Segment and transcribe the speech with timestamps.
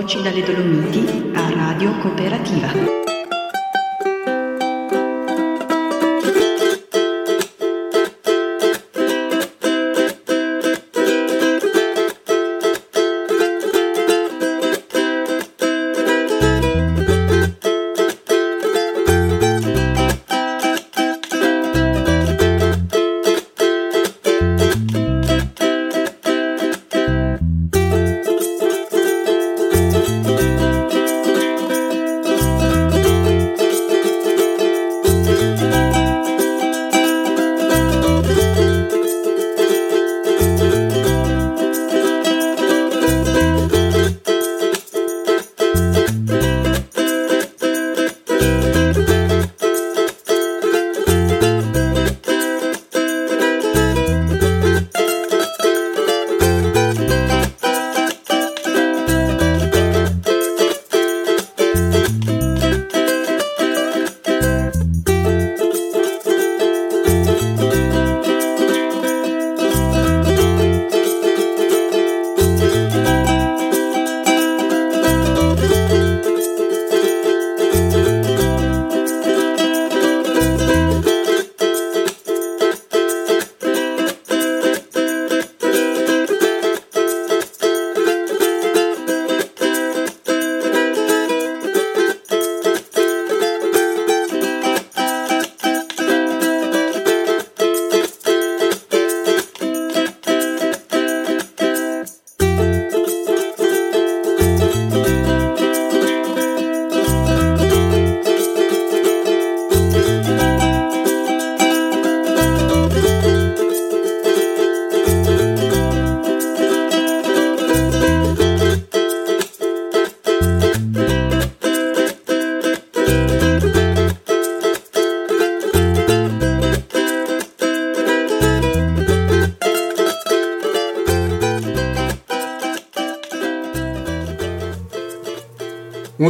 [0.00, 3.19] Voci dalle Dolomiti a Radio Cooperativa.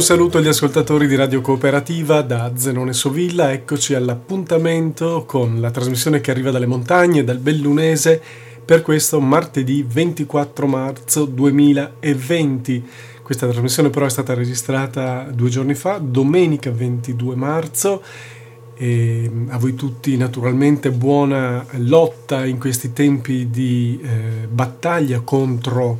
[0.01, 6.21] Un saluto agli ascoltatori di Radio Cooperativa da Zenone Sovilla, eccoci all'appuntamento con la trasmissione
[6.21, 8.19] che arriva dalle montagne, dal Bellunese,
[8.65, 12.83] per questo martedì 24 marzo 2020.
[13.21, 18.01] Questa trasmissione però è stata registrata due giorni fa, domenica 22 marzo.
[18.73, 25.99] E a voi tutti naturalmente buona lotta in questi tempi di eh, battaglia contro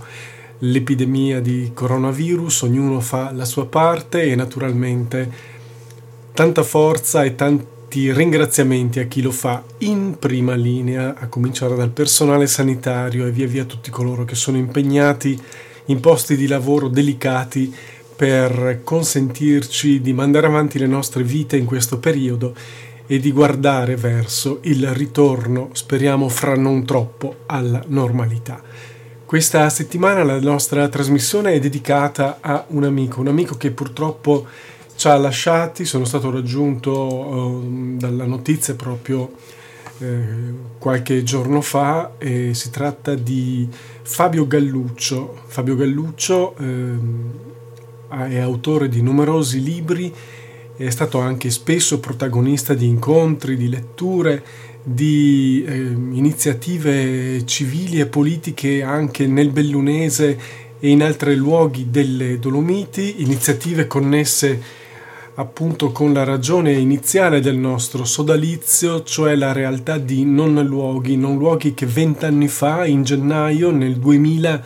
[0.64, 5.30] l'epidemia di coronavirus, ognuno fa la sua parte e naturalmente
[6.34, 11.90] tanta forza e tanti ringraziamenti a chi lo fa in prima linea, a cominciare dal
[11.90, 15.40] personale sanitario e via via tutti coloro che sono impegnati
[15.86, 17.74] in posti di lavoro delicati
[18.16, 22.54] per consentirci di mandare avanti le nostre vite in questo periodo
[23.08, 28.62] e di guardare verso il ritorno, speriamo fra non troppo, alla normalità.
[29.32, 34.46] Questa settimana la nostra trasmissione è dedicata a un amico, un amico che purtroppo
[34.98, 39.32] ci ha lasciati, sono stato raggiunto uh, dalla notizia proprio
[40.00, 40.22] eh,
[40.78, 43.70] qualche giorno fa e si tratta di
[44.02, 45.44] Fabio Galluccio.
[45.46, 46.98] Fabio Galluccio eh,
[48.10, 50.14] è autore di numerosi libri,
[50.76, 54.44] è stato anche spesso protagonista di incontri, di letture
[54.84, 60.38] di eh, iniziative civili e politiche anche nel Bellunese
[60.80, 64.80] e in altri luoghi delle Dolomiti, iniziative connesse
[65.36, 71.38] appunto con la ragione iniziale del nostro sodalizio, cioè la realtà di non luoghi, non
[71.38, 74.64] luoghi che vent'anni fa, in gennaio nel 2000,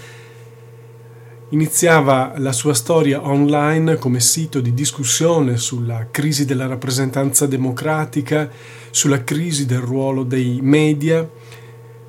[1.49, 8.49] iniziava la sua storia online come sito di discussione sulla crisi della rappresentanza democratica,
[8.95, 11.29] sulla crisi del ruolo dei media,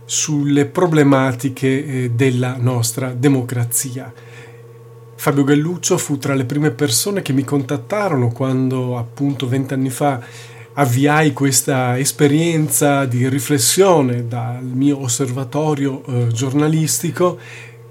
[0.04, 4.12] sulle problematiche eh, della nostra democrazia.
[5.16, 10.20] Fabio Galluccio fu tra le prime persone che mi contattarono quando appunto vent'anni fa
[10.74, 17.36] avviai questa esperienza di riflessione dal mio osservatorio eh, giornalistico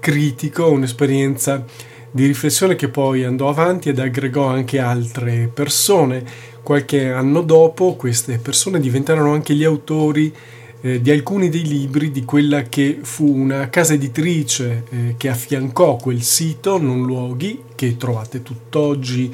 [0.00, 1.62] critico, un'esperienza
[2.10, 6.54] di riflessione che poi andò avanti ed aggregò anche altre persone.
[6.66, 10.34] Qualche anno dopo queste persone diventarono anche gli autori
[10.80, 15.94] eh, di alcuni dei libri di quella che fu una casa editrice eh, che affiancò
[15.94, 19.32] quel sito Non Luoghi che trovate tutt'oggi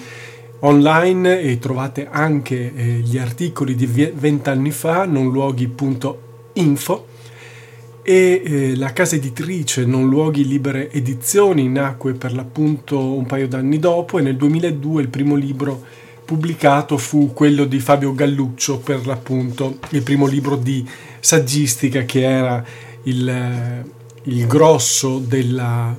[0.58, 7.06] online e trovate anche eh, gli articoli di vent'anni fa nonluoghi.info
[8.02, 13.78] e eh, la casa editrice Non Luoghi Libere Edizioni nacque per l'appunto un paio d'anni
[13.78, 19.78] dopo e nel 2002 il primo libro pubblicato fu quello di Fabio Galluccio per l'appunto
[19.90, 20.86] il primo libro di
[21.20, 22.64] saggistica che era
[23.04, 23.84] il,
[24.24, 25.96] il grosso della,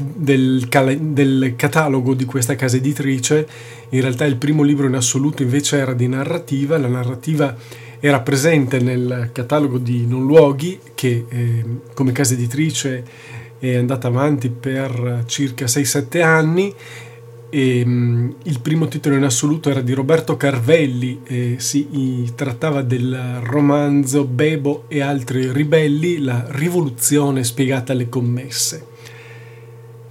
[0.00, 0.66] del,
[1.00, 3.46] del, catalogo di questa casa editrice.
[3.90, 7.56] In realtà il primo libro in assoluto invece era di narrativa, la narrativa
[7.98, 13.04] era presente nel catalogo di Non Luoghi che eh, come casa editrice
[13.58, 16.74] è andata avanti per circa 6-7 anni
[17.50, 23.40] e, um, il primo titolo in assoluto era di Roberto Carvelli e si trattava del
[23.42, 28.86] romanzo Bebo e altri ribelli, la rivoluzione spiegata alle commesse.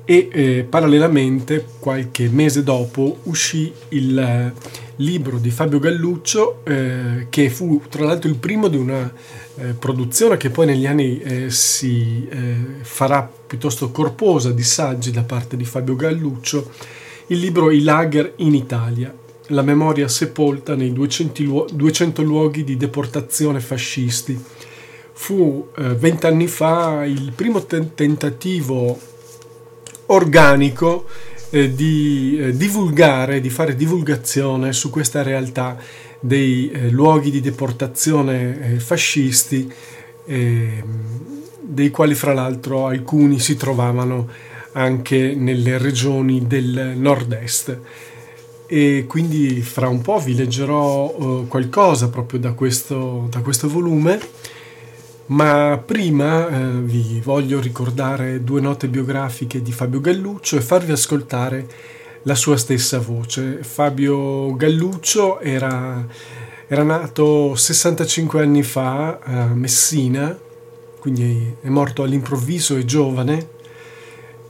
[0.06, 4.53] E eh, parallelamente qualche mese dopo uscì il eh,
[4.95, 9.12] libro di Fabio Galluccio eh, che fu tra l'altro il primo di una
[9.56, 15.21] eh, produzione che poi negli anni eh, si eh, farà piuttosto corposa di saggi da
[15.21, 16.71] parte di Fabio Galluccio
[17.29, 19.13] il libro I lager in Italia
[19.47, 24.39] la memoria sepolta nei 200, luo- 200 luoghi di deportazione fascisti.
[25.13, 28.97] Fu vent'anni fa il primo te- tentativo
[30.07, 31.05] organico
[31.49, 35.77] eh, di eh, divulgare, di fare divulgazione su questa realtà
[36.19, 39.71] dei eh, luoghi di deportazione eh, fascisti,
[40.25, 40.83] ehm,
[41.61, 44.27] dei quali fra l'altro alcuni si trovavano
[44.79, 47.79] anche nelle regioni del nord-est.
[48.65, 54.19] E quindi fra un po' vi leggerò eh, qualcosa proprio da questo, da questo volume
[55.29, 61.67] ma prima eh, vi voglio ricordare due note biografiche di Fabio Galluccio e farvi ascoltare
[62.23, 63.59] la sua stessa voce.
[63.61, 66.05] Fabio Galluccio era,
[66.67, 70.35] era nato 65 anni fa a Messina,
[70.99, 73.57] quindi è morto all'improvviso e giovane.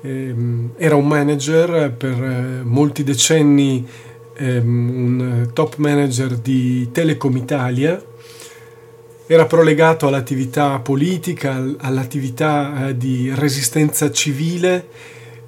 [0.02, 3.86] Ehm, era un manager per eh, molti decenni,
[4.38, 8.02] ehm, un top manager di Telecom Italia.
[9.28, 14.88] Era prolegato all'attività politica, all'attività eh, di resistenza civile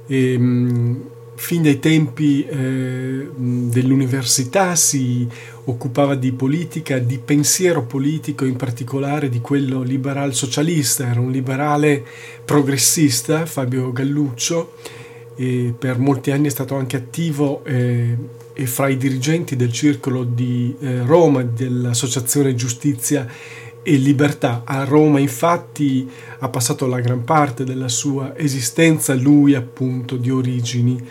[0.06, 1.02] e mh,
[1.36, 5.28] fin dai tempi eh, dell'università si
[5.66, 12.04] occupava di politica, di pensiero politico, in particolare di quello liberal socialista, era un liberale
[12.44, 14.74] progressista, Fabio Galluccio,
[15.36, 18.16] e per molti anni è stato anche attivo eh,
[18.54, 23.28] e fra i dirigenti del circolo di eh, Roma, dell'Associazione Giustizia
[23.84, 24.64] e libertà.
[24.66, 26.08] A Roma infatti
[26.40, 31.02] ha passato la gran parte della sua esistenza, lui appunto di origini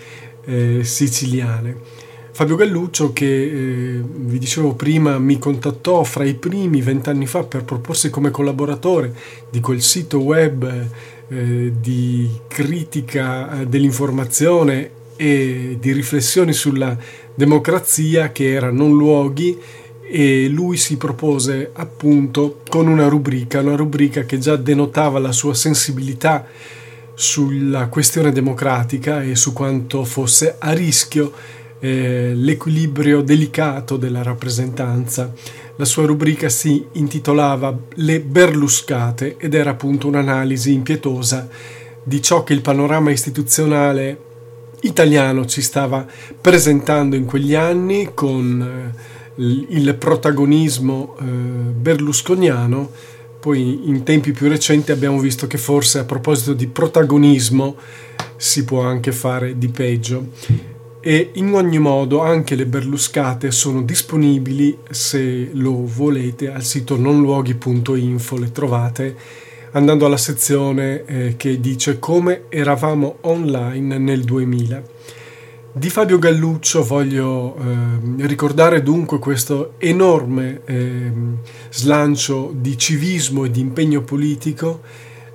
[0.44, 1.99] eh, siciliane.
[2.32, 7.64] Fabio Galluccio che eh, vi dicevo prima mi contattò fra i primi vent'anni fa per
[7.64, 9.12] proporsi come collaboratore
[9.50, 10.88] di quel sito web
[11.28, 16.96] eh, di critica eh, dell'informazione e di riflessioni sulla
[17.34, 19.58] democrazia che era Non Luoghi
[20.12, 25.54] e lui si propose appunto con una rubrica, una rubrica che già denotava la sua
[25.54, 26.46] sensibilità
[27.14, 35.32] sulla questione democratica e su quanto fosse a rischio eh, l'equilibrio delicato della rappresentanza.
[35.76, 41.48] La sua rubrica si intitolava Le Berluscate ed era appunto un'analisi impietosa
[42.02, 44.28] di ciò che il panorama istituzionale
[44.82, 46.06] italiano ci stava
[46.40, 48.94] presentando in quegli anni con
[49.36, 52.90] eh, il protagonismo eh, berlusconiano,
[53.40, 57.76] poi in tempi più recenti abbiamo visto che forse a proposito di protagonismo
[58.36, 60.26] si può anche fare di peggio.
[61.02, 68.36] E in ogni modo anche le berluscate sono disponibili se lo volete al sito nonluoghi.info,
[68.36, 69.16] le trovate
[69.72, 74.82] andando alla sezione eh, che dice come eravamo online nel 2000.
[75.72, 81.12] Di Fabio Galluccio voglio eh, ricordare dunque questo enorme eh,
[81.70, 84.80] slancio di civismo e di impegno politico,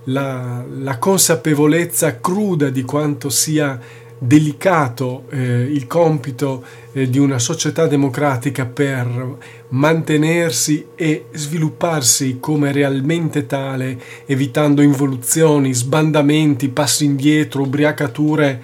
[0.06, 3.80] la, la consapevolezza cruda di quanto sia
[4.18, 9.38] delicato eh, il compito eh, di una società democratica per
[9.70, 18.62] mantenersi e svilupparsi come realmente tale, evitando involuzioni, sbandamenti, passi indietro, ubriacature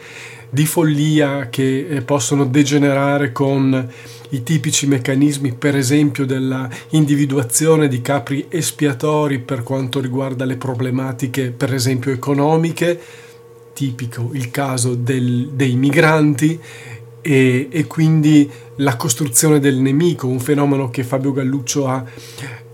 [0.50, 3.90] di follia che eh, possono degenerare con
[4.32, 11.52] i tipici meccanismi, per esempio, della individuazione di capri espiatori per quanto riguarda le problematiche,
[11.52, 13.00] per esempio, economiche,
[13.82, 16.60] tipico il caso del, dei migranti,
[17.24, 22.04] e, e, quindi la costruzione del nemico, un fenomeno che Fabio Galluccio ha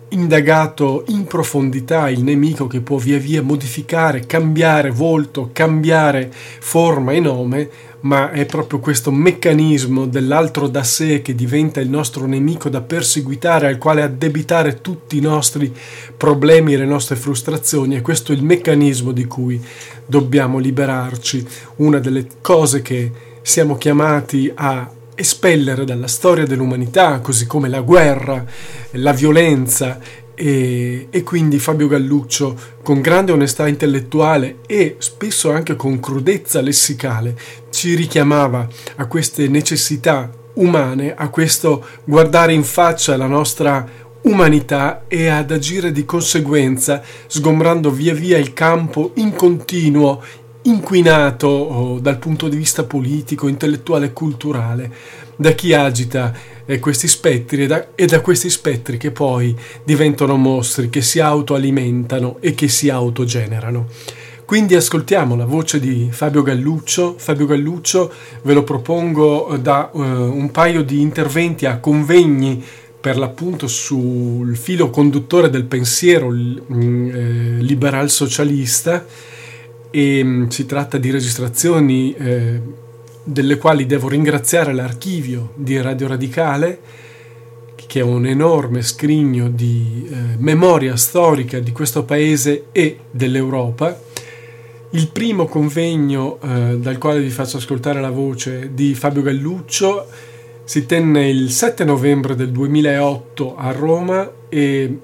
[0.10, 7.22] indagato in profondità il nemico che può via via modificare, cambiare volto, cambiare forma e
[7.22, 7.70] nome,
[8.08, 13.68] ma è proprio questo meccanismo dell'altro da sé che diventa il nostro nemico da perseguitare,
[13.68, 15.74] al quale addebitare tutti i nostri
[16.16, 19.62] problemi e le nostre frustrazioni, e questo è il meccanismo di cui
[20.06, 21.46] dobbiamo liberarci.
[21.78, 23.12] Una delle cose che
[23.42, 28.46] siamo chiamati a espellere dalla storia dell'umanità, così come la guerra,
[28.92, 30.00] la violenza
[30.40, 37.36] e, e, quindi Fabio Galluccio, con grande onestà intellettuale e spesso anche con crudezza lessicale,
[37.72, 38.68] ci richiamava
[38.98, 45.92] a queste necessità umane, a questo guardare in faccia la nostra umanità e ad agire
[45.92, 50.22] di conseguenza, sgombrando via via il campo in continuo
[50.64, 54.92] inquinato oh, dal punto di vista politico, intellettuale e culturale.
[55.36, 56.34] Da chi agita
[56.68, 61.20] eh, questi spettri e da, e da questi spettri che poi diventano mostri che si
[61.20, 63.88] autoalimentano e che si autogenerano.
[64.46, 67.16] Quindi ascoltiamo la voce di Fabio Galluccio.
[67.18, 72.64] Fabio Galluccio ve lo propongo eh, da uh, un paio di interventi a convegni
[73.00, 79.06] per l'appunto sul filo conduttore del pensiero mm, eh, liberal socialista
[79.92, 82.62] e mm, si tratta di registrazioni eh,
[83.28, 86.80] delle quali devo ringraziare l'archivio di Radio Radicale
[87.86, 93.98] che è un enorme scrigno di eh, memoria storica di questo paese e dell'Europa.
[94.92, 100.08] Il primo convegno eh, dal quale vi faccio ascoltare la voce di Fabio Galluccio
[100.64, 105.00] si tenne il 7 novembre del 2008 a Roma e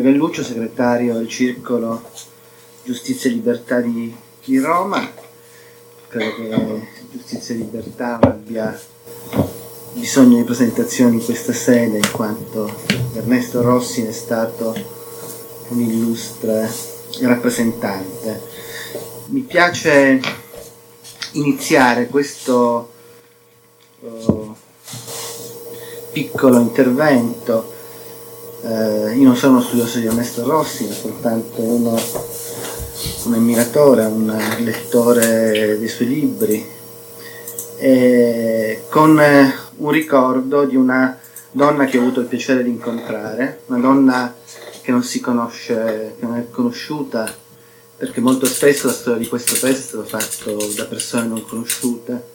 [0.00, 2.02] Galluccio, segretario del Circolo
[2.82, 4.14] Giustizia e Libertà di,
[4.44, 5.08] di Roma.
[6.08, 8.78] Credo che Giustizia e Libertà abbia
[9.92, 12.74] bisogno di presentazioni in questa sede in quanto
[13.14, 14.74] Ernesto Rossi è stato
[15.68, 16.68] un illustre
[17.20, 18.40] rappresentante.
[19.26, 20.20] Mi piace
[21.32, 22.90] iniziare questo
[24.00, 24.54] uh,
[26.12, 27.73] piccolo intervento
[28.64, 32.00] eh, io non sono uno studioso di Ernesto Rossi, ma soltanto uno,
[33.24, 36.66] un ammiratore, un lettore dei suoi libri,
[37.76, 39.20] e con
[39.76, 41.18] un ricordo di una
[41.50, 44.34] donna che ho avuto il piacere di incontrare, una donna
[44.80, 47.32] che non si conosce, che non è conosciuta,
[47.96, 52.32] perché molto spesso la storia di questo è stata fatta da persone non conosciute,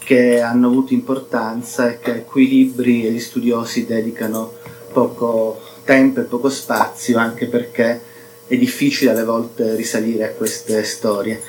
[0.00, 4.54] che hanno avuto importanza e che a cui libri e gli studiosi dedicano
[4.92, 8.00] poco tempo e poco spazio, anche perché
[8.46, 11.40] è difficile alle volte risalire a queste storie.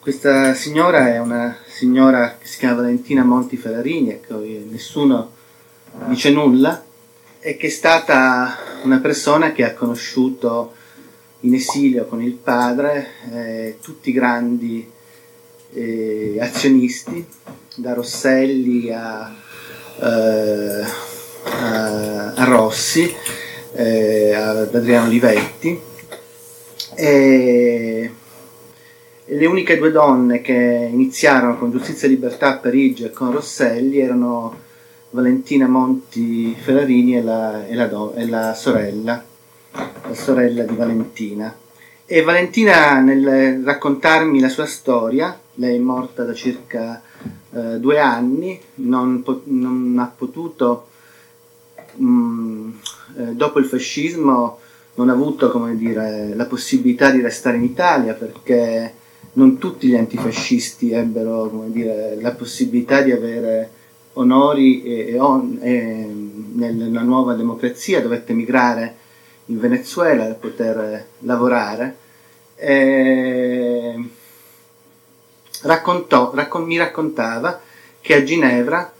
[0.00, 4.34] Questa signora è una signora che si chiama Valentina Monti Ferrarini, e che
[4.70, 5.32] nessuno
[6.06, 6.84] dice nulla,
[7.40, 10.74] e che è stata una persona che ha conosciuto
[11.40, 14.90] in esilio con il padre eh, tutti i grandi
[15.72, 17.26] eh, azionisti,
[17.76, 19.34] da Rosselli a,
[20.00, 20.84] eh,
[21.44, 23.14] a, a Rossi,
[23.72, 25.80] eh, ad Adriano Livetti.
[26.96, 28.10] E
[29.26, 33.98] le uniche due donne che iniziarono con Giustizia e Libertà a Parigi e con Rosselli
[33.98, 34.60] erano
[35.10, 39.24] Valentina Monti Ferrarini e la, e la, do, e la sorella,
[39.72, 41.56] la sorella di Valentina.
[42.04, 47.00] E Valentina nel raccontarmi la sua storia, lei è morta da circa
[47.52, 50.88] eh, due anni, non, po- non ha potuto
[51.96, 52.70] mh, mm,
[53.16, 54.58] eh, dopo il fascismo
[54.94, 58.94] non ha avuto dire, la possibilità di restare in Italia perché
[59.32, 63.70] non tutti gli antifascisti ebbero dire, la possibilità di avere
[64.14, 66.08] onori e, e on, e,
[66.54, 68.96] nella nuova democrazia, dovette emigrare
[69.46, 71.96] in Venezuela per poter lavorare.
[75.62, 77.60] Raccontò, raccon- mi raccontava
[78.00, 78.92] che a Ginevra,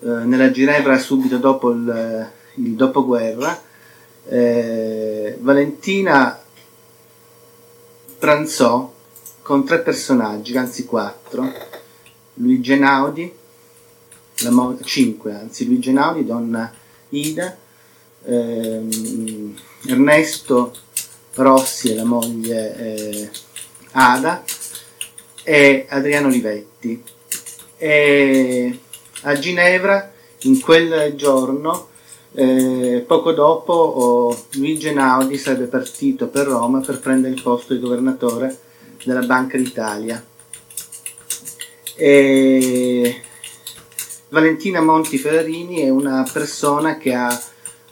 [0.00, 3.60] eh, nella Ginevra subito dopo il, il dopoguerra,
[4.28, 6.38] eh, Valentina
[8.18, 8.92] pranzò
[9.42, 11.52] con tre personaggi, anzi quattro,
[12.34, 13.32] Luigi Einaudi,
[14.50, 16.72] mo- cinque anzi, Luigi Einaudi, donna
[17.10, 17.56] Ida,
[18.24, 20.74] ehm, Ernesto
[21.34, 23.30] Rossi e la moglie eh,
[23.92, 24.42] Ada
[25.44, 27.02] e Adriano Olivetti.
[27.78, 28.80] E
[29.26, 31.88] a Ginevra in quel giorno
[32.32, 37.80] eh, poco dopo oh, Luigi Einaudi sarebbe partito per Roma per prendere il posto di
[37.80, 38.56] governatore
[39.04, 40.22] della Banca d'Italia.
[41.94, 43.22] E
[44.28, 47.42] Valentina Monti Ferrarini è una persona che ha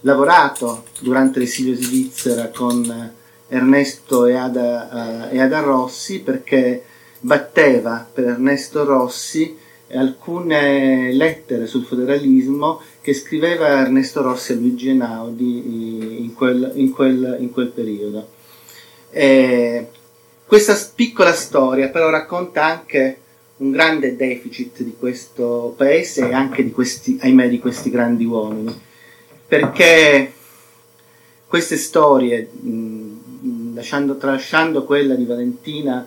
[0.00, 3.12] lavorato durante l'esilio svizzera con
[3.48, 6.84] Ernesto e Ada, uh, e Ada Rossi perché
[7.20, 9.62] batteva per Ernesto Rossi
[9.96, 17.36] alcune lettere sul federalismo che scriveva Ernesto Rossi a Luigi Einaudi in quel, in quel,
[17.40, 18.28] in quel periodo.
[19.10, 19.88] E
[20.46, 23.18] questa piccola storia però racconta anche
[23.56, 28.74] un grande deficit di questo paese e anche di questi, ahimè, di questi grandi uomini,
[29.46, 30.32] perché
[31.46, 36.06] queste storie, mh, lasciando, tralasciando quella di Valentina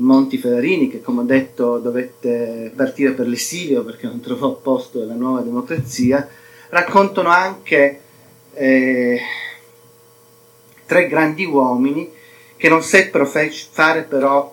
[0.00, 5.14] Monti Ferrarini, che come ho detto dovette partire per l'esilio perché non trovò posto nella
[5.14, 6.26] nuova democrazia,
[6.70, 8.00] raccontano anche
[8.54, 9.20] eh,
[10.86, 12.10] tre grandi uomini
[12.56, 14.50] che non seppero fare però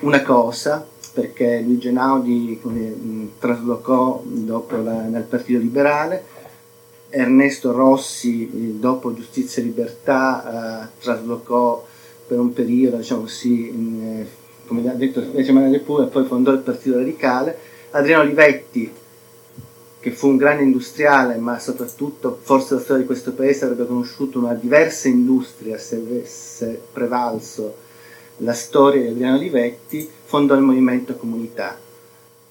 [0.00, 6.24] una cosa, perché Luigi Einaudi mh, traslocò la, nel Partito Liberale,
[7.08, 11.86] Ernesto Rossi dopo Giustizia e Libertà eh, traslocò
[12.26, 14.26] per un periodo, diciamo così, in,
[14.70, 17.58] come ha detto invece Manuel Repubblica, poi fondò il Partito Radicale,
[17.90, 18.92] Adriano Olivetti,
[19.98, 24.38] che fu un grande industriale, ma soprattutto forse la storia di questo paese avrebbe conosciuto
[24.38, 27.74] una diversa industria se avesse prevalso
[28.38, 31.76] la storia di Adriano Olivetti, fondò il movimento Comunità.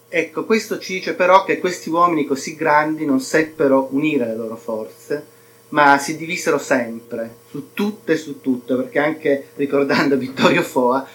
[0.10, 4.58] Ecco, questo ci dice però che questi uomini così grandi non seppero unire le loro
[4.58, 5.26] forze,
[5.70, 11.08] ma si divisero sempre, su tutte e su tutto, perché anche ricordando Vittorio Foa,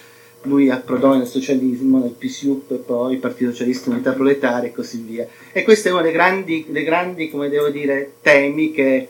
[0.45, 5.27] lui approdò nel socialismo, nel PSUP, poi Partito Socialista Unità Proletaria e così via.
[5.51, 9.07] E questo è uno dei grandi, dei grandi come devo dire, temi che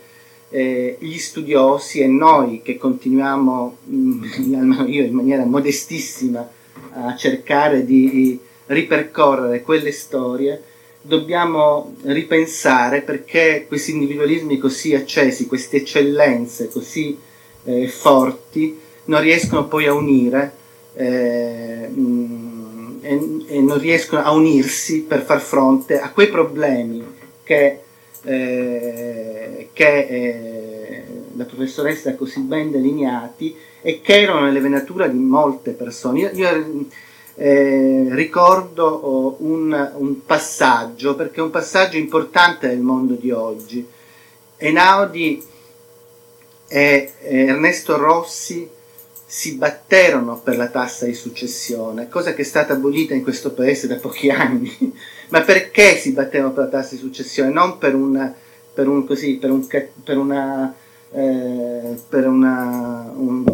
[0.48, 4.24] eh, gli studiosi e noi che continuiamo, mh,
[4.56, 6.48] almeno io in maniera modestissima,
[6.92, 10.62] a cercare di ripercorrere quelle storie,
[11.02, 17.16] dobbiamo ripensare perché questi individualismi così accesi, queste eccellenze così
[17.64, 20.52] eh, forti, non riescono poi a unire
[20.96, 27.04] eh, mh, e, e, non riescono a unirsi per far fronte a quei problemi
[27.42, 27.80] che,
[28.22, 31.04] eh, che eh,
[31.36, 36.20] la professoressa ha così ben delineati e che erano nelle venature di molte persone.
[36.20, 36.86] Io, io
[37.34, 43.86] eh, ricordo oh, un, un, passaggio, perché è un passaggio importante nel mondo di oggi.
[44.56, 45.44] Einaudi
[46.68, 48.68] e Ernesto Rossi
[49.28, 53.88] si batterono per la tassa di successione, cosa che è stata abolita in questo paese
[53.88, 54.72] da pochi anni.
[55.28, 57.50] Ma perché si battevano per la tassa di successione?
[57.50, 58.32] Non per, una,
[58.72, 60.72] per, un, così, per, un, per una,
[61.10, 63.44] eh, per una, un,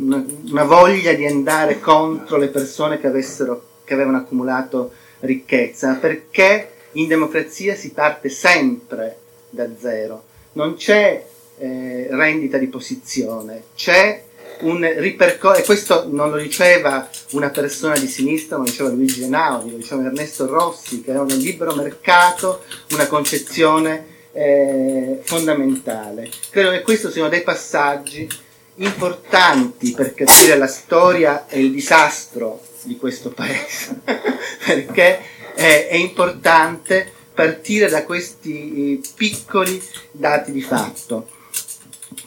[0.00, 6.72] una, una, voglia di andare contro le persone che, avessero, che avevano accumulato ricchezza, perché
[6.92, 9.16] in democrazia si parte sempre
[9.48, 10.24] da zero.
[10.52, 11.24] Non c'è
[11.58, 14.24] eh, rendita di posizione, c'è
[14.60, 19.22] un ripercorso, e questo non lo diceva una persona di sinistra, ma lo diceva Luigi
[19.22, 26.28] Einaudi, lo diceva Ernesto Rossi, che aveva nel libero mercato una concezione eh, fondamentale.
[26.50, 28.28] Credo che questi siano dei passaggi
[28.76, 34.00] importanti per capire la storia e il disastro di questo paese,
[34.64, 35.20] perché
[35.54, 41.28] è, è importante partire da questi eh, piccoli dati di fatto.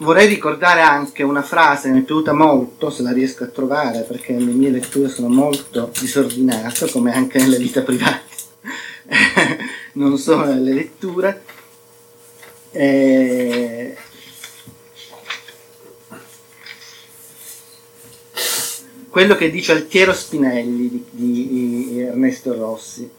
[0.02, 4.32] Vorrei ricordare anche una frase, mi è piaciuta molto, se la riesco a trovare, perché
[4.32, 8.22] le mie letture sono molto disordinate, come anche nella vita privata,
[9.94, 11.44] non solo nelle letture.
[12.72, 13.98] Eh,
[19.10, 23.19] quello che dice Altiero Spinelli di, di, di Ernesto Rossi.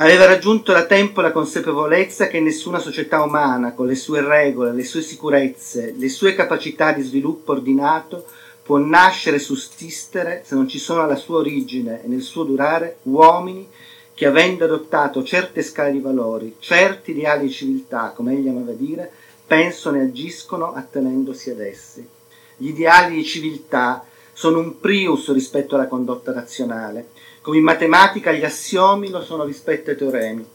[0.00, 4.82] Aveva raggiunto da tempo la consapevolezza che nessuna società umana, con le sue regole, le
[4.82, 8.24] sue sicurezze, le sue capacità di sviluppo ordinato,
[8.62, 13.00] può nascere e sussistere se non ci sono alla sua origine e nel suo durare
[13.02, 13.68] uomini
[14.14, 19.12] che avendo adottato certe scale di valori, certi ideali di civiltà, come egli amava dire,
[19.46, 22.08] pensano e agiscono attenendosi ad essi.
[22.56, 24.02] Gli ideali di civiltà
[24.40, 27.08] sono un prius rispetto alla condotta razionale,
[27.42, 30.48] come in matematica gli assiomi lo sono rispetto ai teoremi.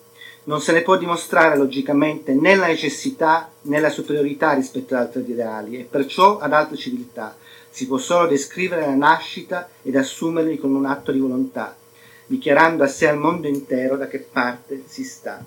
[0.46, 5.22] Non se ne può dimostrare logicamente né la necessità né la superiorità rispetto ad altri
[5.30, 7.38] ideali e perciò ad altre civiltà.
[7.70, 11.76] Si può solo descrivere la nascita ed assumerli con un atto di volontà,
[12.26, 15.46] dichiarando a sé al mondo intero da che parte si sta.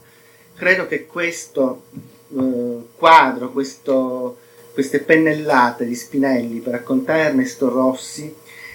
[0.54, 1.82] Credo che questo
[2.38, 4.38] eh, quadro, questo,
[4.78, 8.32] queste pennellate di Spinelli per raccontare Ernesto Rossi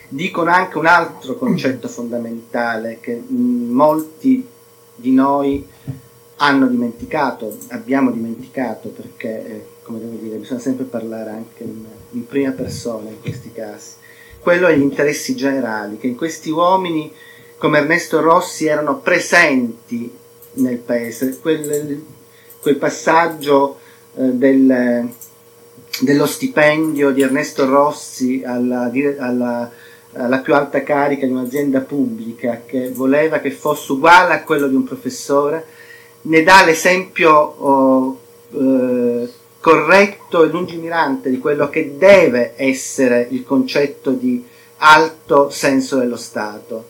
[0.10, 4.46] dicono anche un altro concetto fondamentale che molti
[4.96, 5.66] di noi
[6.36, 12.28] hanno dimenticato, abbiamo dimenticato perché, eh, come devo dire, bisogna sempre parlare anche in, in,
[12.28, 13.92] prima persona in questi casi.
[14.40, 17.14] Quello è gli interessi generali, che in questi uomini
[17.56, 20.14] come Ernesto Rossi erano presenti
[20.56, 22.04] nel paese, quel,
[22.60, 23.80] quel passaggio
[24.16, 25.12] eh, del,
[26.02, 29.72] dello stipendio di Ernesto Rossi alla, alla
[30.16, 34.76] la più alta carica di un'azienda pubblica che voleva che fosse uguale a quello di
[34.76, 35.66] un professore,
[36.24, 38.20] ne dà l'esempio oh,
[38.52, 39.30] eh,
[39.60, 44.46] corretto e lungimirante di quello che deve essere il concetto di
[44.78, 46.90] alto senso dello Stato,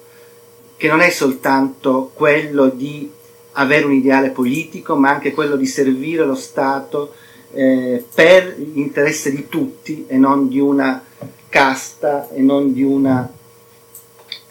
[0.76, 3.10] che non è soltanto quello di
[3.54, 7.14] avere un ideale politico, ma anche quello di servire lo Stato
[7.54, 11.04] eh, per l'interesse di tutti e non di una
[11.50, 13.32] casta e non di una,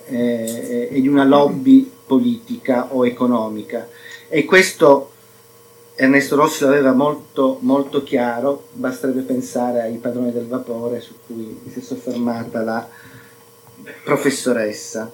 [0.07, 3.89] eh, e di una lobby politica o economica.
[4.29, 5.11] E questo
[5.95, 11.81] Ernesto Rossi l'aveva molto, molto chiaro, basterebbe pensare ai padroni del vapore su cui si
[11.81, 12.89] è soffermata la
[14.05, 15.11] professoressa.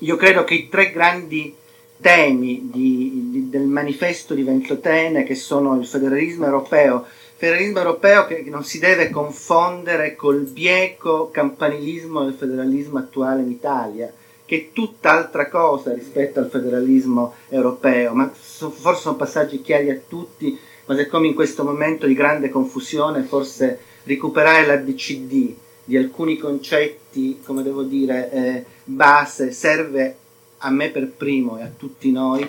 [0.00, 1.54] Io credo che i tre grandi
[2.00, 7.04] temi di, di, del manifesto di Ventotene, che sono il federalismo europeo,
[7.36, 14.12] federalismo europeo che non si deve confondere col bieco campanilismo del federalismo attuale in Italia,
[14.44, 20.58] che è tutt'altra cosa rispetto al federalismo europeo, ma forse sono passaggi chiari a tutti,
[20.86, 25.54] ma siccome in questo momento di grande confusione forse recuperare l'ABCD
[25.84, 30.16] di alcuni concetti, come devo dire, eh, base, serve
[30.58, 32.48] a me per primo e a tutti noi,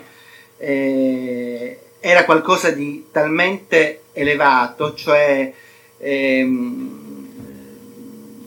[0.58, 5.52] eh, era qualcosa di talmente elevato, cioè
[5.98, 7.08] ehm,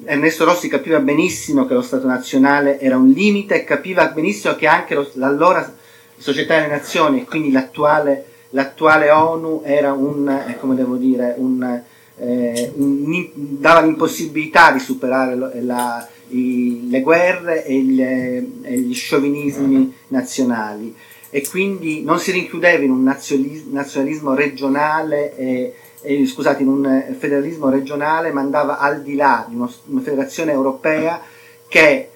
[0.05, 4.67] Ernesto Rossi capiva benissimo che lo Stato nazionale era un limite e capiva benissimo che
[4.67, 5.77] anche lo, l'allora
[6.17, 11.81] Società delle Nazioni e quindi l'attuale, l'attuale ONU era un, eh, come devo dire, un,
[12.19, 19.95] eh, un, dava l'impossibilità di superare la, i, le guerre e, il, e gli sciovinismi
[20.09, 20.95] nazionali.
[21.31, 27.69] E quindi non si rinchiudeva in un nazionalismo regionale e, e, scusate, in un federalismo
[27.69, 31.21] regionale, ma andava al di là di uno, una federazione europea
[31.69, 32.09] che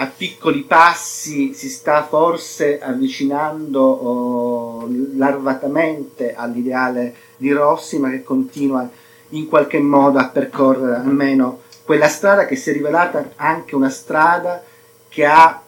[0.00, 8.88] a piccoli passi si sta forse avvicinando oh, larvatamente all'ideale di Rossi, ma che continua
[9.30, 14.62] in qualche modo a percorrere almeno quella strada che si è rivelata anche una strada
[15.08, 15.62] che ha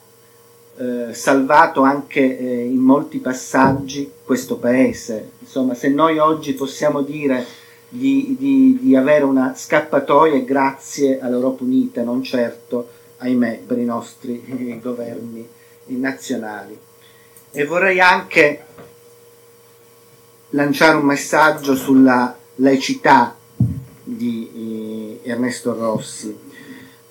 [0.76, 5.30] eh, salvato anche eh, in molti passaggi questo paese.
[5.38, 7.46] Insomma, se noi oggi possiamo dire
[7.88, 13.86] di, di, di avere una scappatoia è grazie all'Europa Unita, non certo, ahimè, per i
[13.86, 15.48] nostri eh, governi
[15.86, 16.78] nazionali.
[17.50, 18.64] E vorrei anche
[20.50, 23.38] lanciare un messaggio sulla laicità
[24.16, 26.36] di eh, Ernesto Rossi,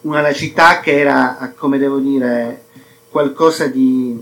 [0.02, 2.64] una laicità che era, come devo dire,
[3.10, 4.18] qualcosa di,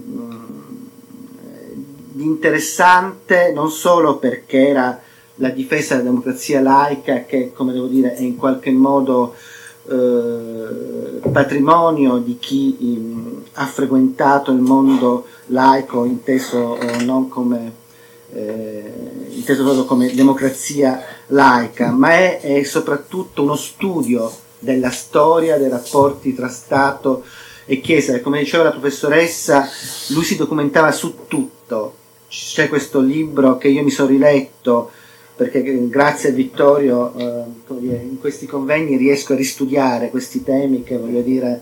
[2.18, 5.00] di interessante non solo perché era
[5.36, 9.36] la difesa della democrazia laica che come devo dire è in qualche modo
[9.88, 17.86] eh, patrimonio di chi in, ha frequentato il mondo laico inteso eh, non come
[18.38, 18.84] eh,
[19.32, 26.34] inteso solo come democrazia laica ma è, è soprattutto uno studio della storia dei rapporti
[26.34, 27.24] tra Stato
[27.66, 28.20] e Chiesa.
[28.22, 29.68] Come diceva la professoressa,
[30.10, 31.96] lui si documentava su tutto.
[32.28, 34.92] C'è questo libro che io mi sono riletto
[35.36, 41.22] perché grazie a Vittorio eh, in questi convegni riesco a ristudiare questi temi che voglio
[41.22, 41.62] dire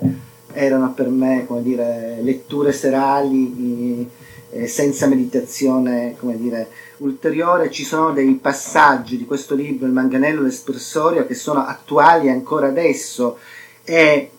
[0.53, 4.24] erano per me come dire, letture serali eh,
[4.65, 7.69] senza meditazione come dire, ulteriore.
[7.71, 13.37] Ci sono dei passaggi di questo libro, Il manganello l'espressorio, che sono attuali ancora adesso
[13.83, 14.29] e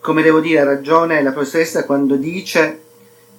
[0.00, 2.82] come devo dire ha ragione la professoressa quando dice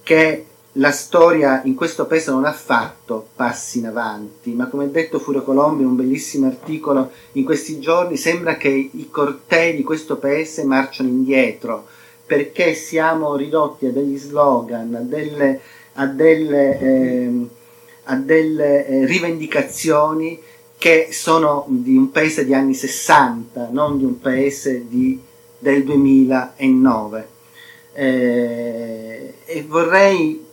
[0.04, 4.88] che la storia in questo paese non ha fatto passi in avanti, ma come ha
[4.88, 9.84] detto Furio Colombi in un bellissimo articolo in questi giorni, sembra che i cortei di
[9.84, 11.88] questo paese marciano indietro,
[12.26, 15.62] perché siamo ridotti a degli slogan, a delle,
[16.00, 17.48] a delle, eh,
[18.04, 20.40] a delle eh, rivendicazioni
[20.78, 25.20] che sono di un paese di anni 60, non di un paese di,
[25.58, 27.28] del 2009.
[27.94, 30.46] Eh, e vorrei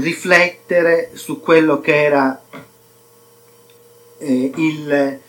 [0.00, 2.42] riflettere su quello che era
[4.18, 5.20] eh, il,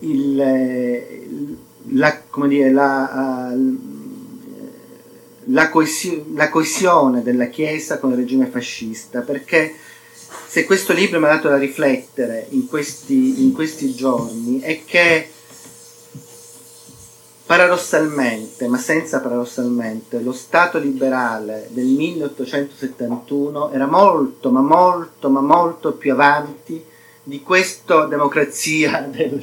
[0.00, 1.56] il,
[1.92, 3.52] la, dire, la,
[5.46, 9.74] la, coesio, la, coesione della Chiesa con il regime fascista, perché
[10.46, 15.28] se questo libro mi ha dato da riflettere in questi, in questi giorni è che
[17.46, 25.92] Paradossalmente, ma senza paradossalmente, lo Stato liberale del 1871 era molto, ma molto, ma molto
[25.92, 26.82] più avanti
[27.22, 29.38] di questa democrazia del,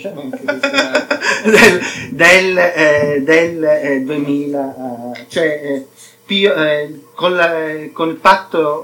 [1.44, 4.76] del, del, eh, del eh, 2000,
[5.14, 5.86] eh, cioè
[6.36, 7.54] eh, più, eh, con, la,
[7.92, 8.82] con, il patto,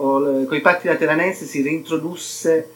[0.47, 2.71] con i patti lateranensi si reintrodusse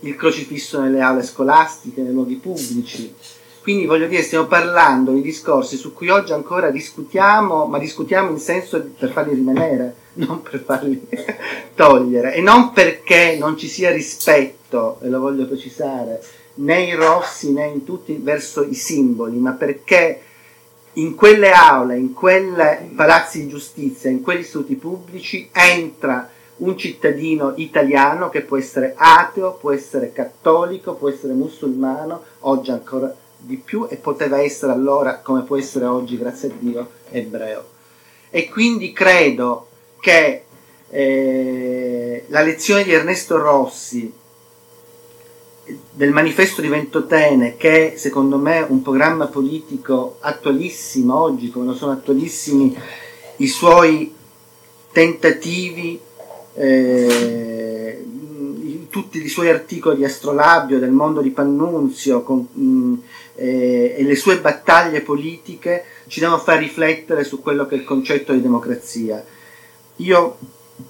[0.00, 3.14] il crocifisso nelle aule scolastiche, nei luoghi pubblici
[3.62, 8.38] quindi voglio dire, stiamo parlando di discorsi su cui oggi ancora discutiamo, ma discutiamo in
[8.38, 11.06] senso per farli rimanere, non per farli
[11.74, 12.34] togliere.
[12.34, 16.22] E non perché non ci sia rispetto, e lo voglio precisare,
[16.54, 20.22] né in Rossi né in tutti verso i simboli, ma perché
[20.94, 22.52] in quelle aule, in quei
[22.94, 29.54] palazzi di giustizia, in quegli istituti pubblici entra un cittadino italiano che può essere ateo,
[29.54, 35.42] può essere cattolico, può essere musulmano, oggi ancora di più e poteva essere allora, come
[35.42, 37.64] può essere oggi, grazie a Dio, ebreo.
[38.28, 39.68] E quindi credo
[40.00, 40.44] che
[40.90, 44.12] eh, la lezione di Ernesto Rossi
[46.00, 51.74] del manifesto di Ventotene, che secondo me è un programma politico attualissimo oggi, come lo
[51.74, 52.74] sono attualissimi
[53.36, 54.10] i suoi
[54.92, 56.00] tentativi,
[56.54, 58.04] eh,
[58.88, 63.02] tutti i suoi articoli di Astrolabio, del mondo di Pannunzio, con, mh,
[63.34, 67.84] eh, e le sue battaglie politiche ci devono far riflettere su quello che è il
[67.84, 69.22] concetto di democrazia.
[69.96, 70.38] Io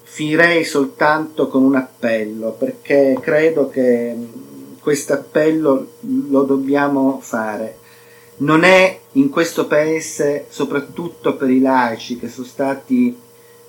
[0.03, 4.15] finirei soltanto con un appello, perché credo che
[4.81, 7.77] questo appello lo dobbiamo fare.
[8.37, 13.15] Non è in questo paese, soprattutto per i laici che sono stati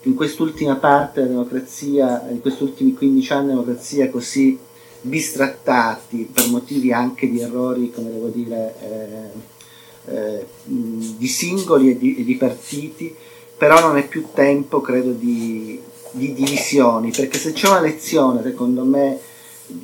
[0.05, 4.59] in quest'ultima parte della democrazia, in questi ultimi 15 anni di democrazia così
[5.03, 12.17] bistrattati per motivi anche di errori, come devo dire, eh, eh, di singoli e di,
[12.19, 13.15] e di, partiti,
[13.57, 15.81] però non è più tempo, credo, di,
[16.13, 19.19] di, divisioni, perché se c'è una lezione, secondo me,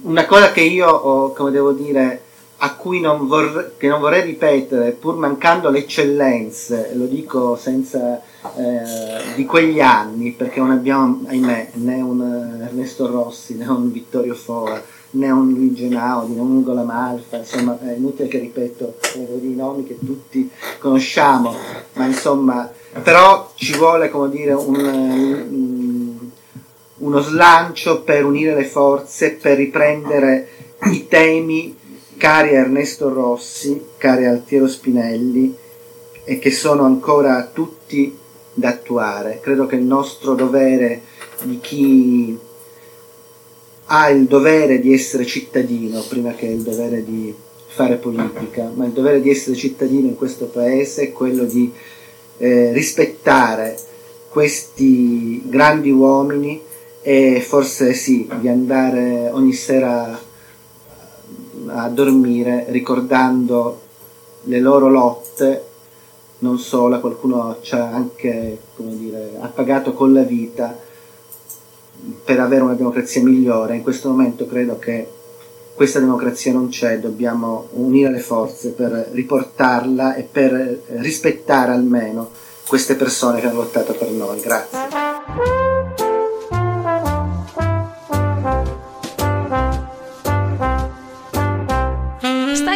[0.02, 2.22] una cosa che io ho, come devo dire,
[2.60, 8.20] a cui non vorrei, che non vorrei ripetere, pur mancando le eccellenze, lo dico senza
[8.56, 14.34] eh, di quegli anni, perché non abbiamo, ahimè, né un Ernesto Rossi né un Vittorio
[14.34, 19.54] Fora, né un Luigi Naudi, né un Ugo Lamalfa, insomma è inutile che ripeto i
[19.54, 21.54] nomi che tutti conosciamo,
[21.94, 22.70] ma insomma,
[23.04, 24.76] però ci vuole come dire un,
[26.98, 30.48] uno slancio per unire le forze, per riprendere
[30.90, 31.76] i temi
[32.16, 35.54] cari a Ernesto Rossi, cari a Altiero Spinelli
[36.24, 38.16] e che sono ancora tutti
[38.52, 39.40] da attuare.
[39.40, 41.02] Credo che il nostro dovere
[41.42, 42.38] di chi
[43.90, 47.34] ha il dovere di essere cittadino prima che il dovere di
[47.68, 51.72] fare politica, ma il dovere di essere cittadino in questo paese è quello di
[52.38, 53.78] eh, rispettare
[54.28, 56.66] questi grandi uomini
[57.02, 60.18] e forse sì, di andare ogni sera
[61.66, 63.80] a dormire ricordando
[64.44, 65.64] le loro lotte,
[66.38, 70.76] non solo, qualcuno ci ha anche, come dire, ha pagato con la vita
[72.24, 73.76] per avere una democrazia migliore.
[73.76, 75.08] In questo momento credo che
[75.74, 82.30] questa democrazia non c'è, dobbiamo unire le forze per riportarla e per rispettare almeno
[82.66, 84.40] queste persone che hanno lottato per noi.
[84.40, 85.07] Grazie.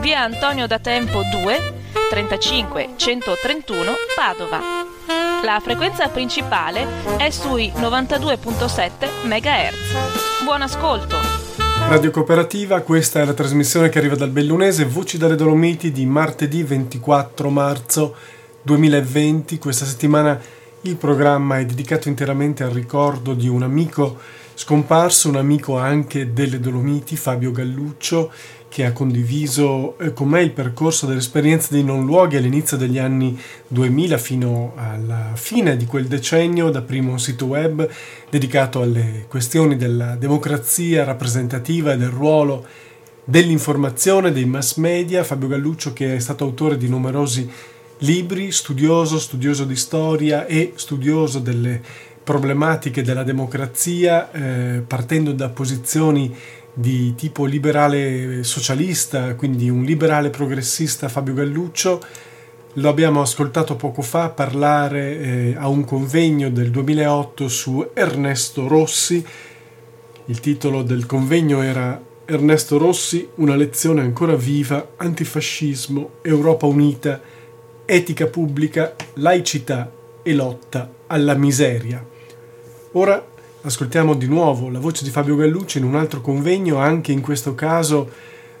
[0.00, 1.74] via Antonio da Tempo 2,
[2.08, 4.60] 35 131 Padova.
[5.44, 6.86] La frequenza principale
[7.18, 8.90] è sui 92.7
[9.24, 10.42] MHz.
[10.42, 11.16] Buon ascolto!
[11.88, 16.62] Radio Cooperativa, questa è la trasmissione che arriva dal Bellunese, Voci dalle Dolomiti di martedì
[16.62, 18.14] 24 marzo
[18.62, 19.58] 2020.
[19.58, 20.40] Questa settimana
[20.82, 24.18] il programma è dedicato interamente al ricordo di un amico
[24.54, 28.30] scomparso, un amico anche delle Dolomiti, Fabio Galluccio,
[28.70, 33.36] che ha condiviso eh, con me il percorso dell'esperienza dei non luoghi all'inizio degli anni
[33.66, 37.86] 2000 fino alla fine di quel decennio, da primo sito web
[38.30, 42.64] dedicato alle questioni della democrazia rappresentativa e del ruolo
[43.24, 47.50] dell'informazione, dei mass media, Fabio Galluccio che è stato autore di numerosi
[47.98, 51.82] libri, studioso, studioso di storia e studioso delle
[52.22, 56.32] problematiche della democrazia, eh, partendo da posizioni
[56.72, 62.00] di tipo liberale socialista, quindi un liberale progressista Fabio Galluccio.
[62.74, 69.24] Lo abbiamo ascoltato poco fa parlare eh, a un convegno del 2008 su Ernesto Rossi.
[70.26, 77.20] Il titolo del convegno era Ernesto Rossi, una lezione ancora viva, antifascismo, Europa unita,
[77.84, 79.90] etica pubblica, laicità
[80.22, 82.06] e lotta alla miseria.
[82.92, 83.29] Ora
[83.62, 87.54] Ascoltiamo di nuovo la voce di Fabio Gallucci in un altro convegno, anche in questo
[87.54, 88.08] caso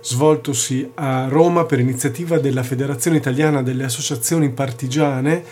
[0.02, 5.42] svoltosi a Roma per iniziativa della Federazione Italiana delle Associazioni Partigiane.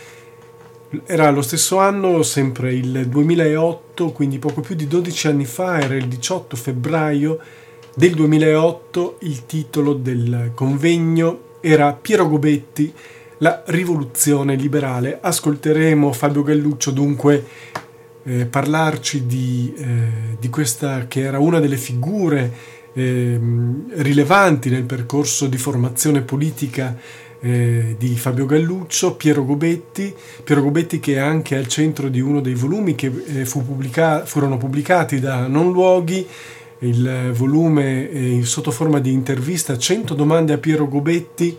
[1.07, 5.95] Era lo stesso anno, sempre il 2008, quindi poco più di 12 anni fa, era
[5.95, 7.39] il 18 febbraio
[7.95, 12.93] del 2008, il titolo del convegno era Piero Gobetti,
[13.39, 15.19] la rivoluzione liberale.
[15.23, 17.45] Ascolteremo Fabio Galluccio dunque
[18.29, 22.53] eh, parlarci di, eh, di, questa che era una delle figure
[22.93, 23.41] eh,
[23.95, 26.97] rilevanti nel percorso di formazione politica
[27.41, 30.15] eh, di Fabio Galluccio, Piero Gobetti,
[30.45, 34.27] Piero Gobetti che è anche al centro di uno dei volumi che eh, fu pubblica-
[34.27, 36.27] furono pubblicati da Non Luoghi,
[36.81, 41.57] il volume eh, sotto forma di intervista 100 domande a Piero Gobetti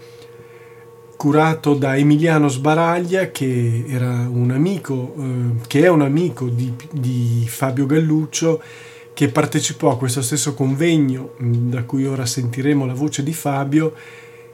[1.20, 7.44] curato da Emiliano Sbaraglia che era un amico, eh, che è un amico di, di,
[7.46, 8.62] Fabio Galluccio
[9.14, 13.94] che partecipò a questo stesso convegno mm, da cui ora sentiremo la voce di Fabio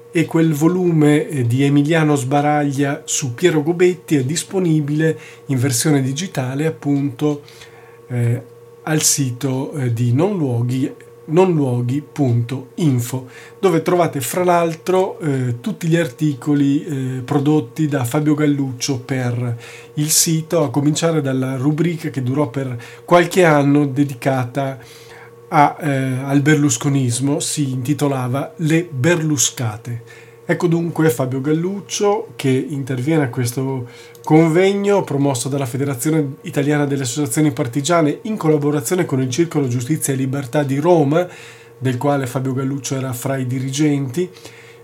[0.10, 6.65] e quel volume eh, di Emiliano Sbaraglia su Piero Gobetti è disponibile in versione digitale
[6.65, 7.43] appunto
[8.08, 8.41] eh,
[8.82, 10.91] al sito eh, di Non Luoghi
[11.25, 13.27] nonluoghi.info
[13.59, 19.57] dove trovate fra l'altro eh, tutti gli articoli eh, prodotti da Fabio Galluccio per
[19.95, 24.77] il sito a cominciare dalla rubrica che durò per qualche anno dedicata
[25.47, 30.23] a, eh, al berlusconismo si intitolava Le Berluscate.
[30.47, 33.88] Ecco dunque Fabio Galluccio che interviene a questo
[34.25, 40.17] convegno promosso dalla Federazione Italiana delle Associazioni Partigiane in collaborazione con il Circolo Giustizia e
[40.17, 41.27] Libertà di Roma,
[41.77, 44.27] del quale Fabio Galluccio era fra i dirigenti,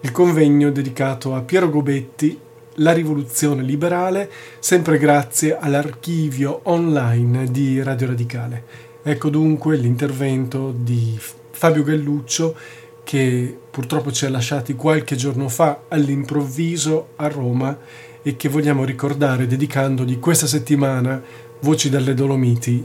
[0.02, 2.38] il convegno dedicato a Piero Gobetti,
[2.76, 8.64] la rivoluzione liberale, sempre grazie all'archivio online di Radio Radicale.
[9.02, 11.18] Ecco dunque l'intervento di
[11.50, 12.56] Fabio Galluccio
[13.04, 17.76] che purtroppo ci ha lasciati qualche giorno fa all'improvviso a Roma
[18.24, 21.22] e che vogliamo ricordare dedicandogli questa settimana
[21.62, 22.84] Voci dalle Dolomiti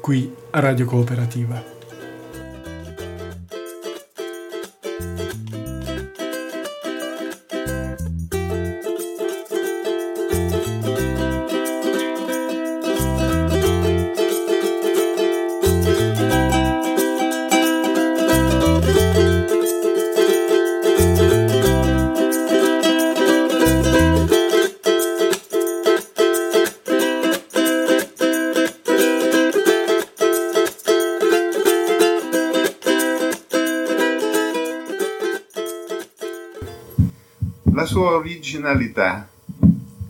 [0.00, 1.79] qui a Radio Cooperativa.
[38.00, 39.28] Sua originalità,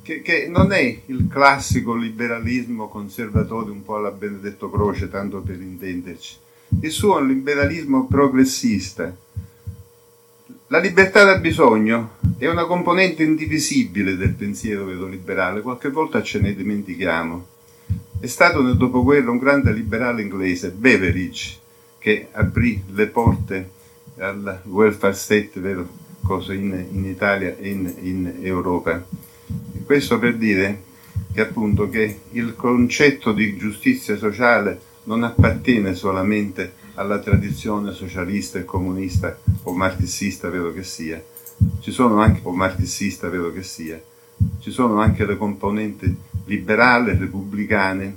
[0.01, 5.61] che, che, non è il classico liberalismo conservatore un po' alla Benedetto Croce, tanto per
[5.61, 6.36] intenderci.
[6.82, 9.12] Il suo è un liberalismo progressista.
[10.68, 16.38] La libertà da bisogno è una componente indivisibile del pensiero vero liberale, qualche volta ce
[16.38, 17.47] ne dimentichiamo.
[18.20, 21.59] È stato nel dopoguerra un grande liberale inglese, Beveridge,
[21.99, 23.70] che aprì le porte
[24.18, 25.99] al welfare state, vero,
[26.48, 29.04] in, in Italia e in, in Europa.
[29.84, 30.82] Questo per dire
[31.32, 38.64] che appunto che il concetto di giustizia sociale non appartiene solamente alla tradizione socialista e
[38.64, 41.22] comunista o marxista, vedo che sia.
[41.80, 44.00] Ci sono anche, o marxista, vedo che sia,
[44.60, 46.16] ci sono anche le componenti
[46.46, 48.16] liberali, repubblicane,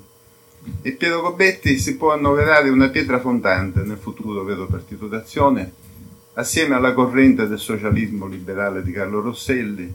[0.81, 5.73] e Piero Gobetti si può annoverare una pietra fondante nel futuro vero partito d'azione,
[6.35, 9.93] assieme alla corrente del socialismo liberale di Carlo Rosselli,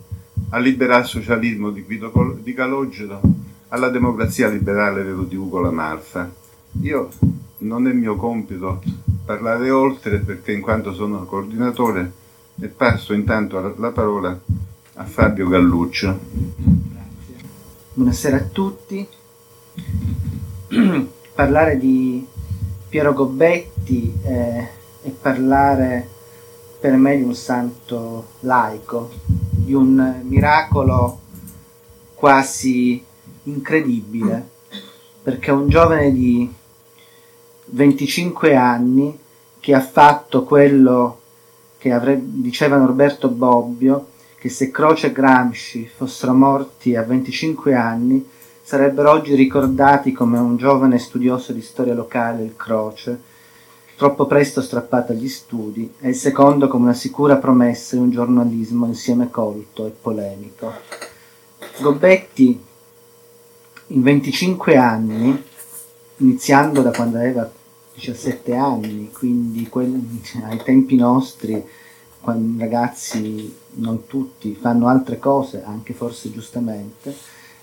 [0.51, 3.21] al liberal socialismo di Guido di Calogero,
[3.69, 6.31] alla democrazia liberale di Ugo Lamalfa.
[6.83, 7.11] Io
[7.59, 8.81] non è mio compito
[9.25, 12.13] parlare oltre perché in quanto sono coordinatore
[12.61, 14.39] e passo intanto la parola
[14.95, 16.19] a Fabio Galluccio.
[17.95, 19.07] Buonasera a tutti.
[21.35, 22.25] parlare di
[22.89, 24.69] Piero Gobbetti eh,
[25.03, 26.17] e parlare
[26.79, 31.21] per me di un santo laico, di un miracolo
[32.15, 33.05] quasi
[33.45, 34.49] incredibile,
[35.23, 36.53] perché un giovane di
[37.65, 39.19] 25 anni
[39.59, 41.21] che ha fatto quello
[41.79, 44.09] che avrebbe, diceva Norberto Bobbio,
[44.39, 48.27] che se Croce e Gramsci fossero morti a 25 anni,
[48.63, 53.21] sarebbero oggi ricordati come un giovane studioso di storia locale, il Croce,
[53.99, 58.87] troppo presto strappato agli studi, e il secondo come una sicura promessa di un giornalismo
[58.87, 60.73] insieme colto e polemico.
[61.81, 62.63] Gobbetti,
[63.89, 65.45] in 25 anni,
[66.19, 67.51] iniziando da quando aveva
[67.95, 71.61] 17 anni, quindi quelli, ai tempi nostri,
[72.21, 77.17] quando i ragazzi, non tutti, fanno altre cose, anche forse giustamente,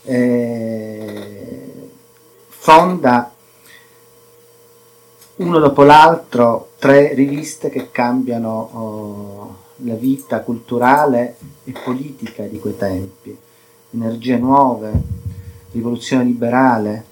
[0.04, 1.90] eh,
[2.50, 3.35] fonda
[5.38, 12.78] uno dopo l'altro tre riviste che cambiano oh, la vita culturale e politica di quei
[12.78, 13.38] tempi.
[13.92, 14.92] Energie Nuove,
[15.72, 17.06] Rivoluzione Liberale,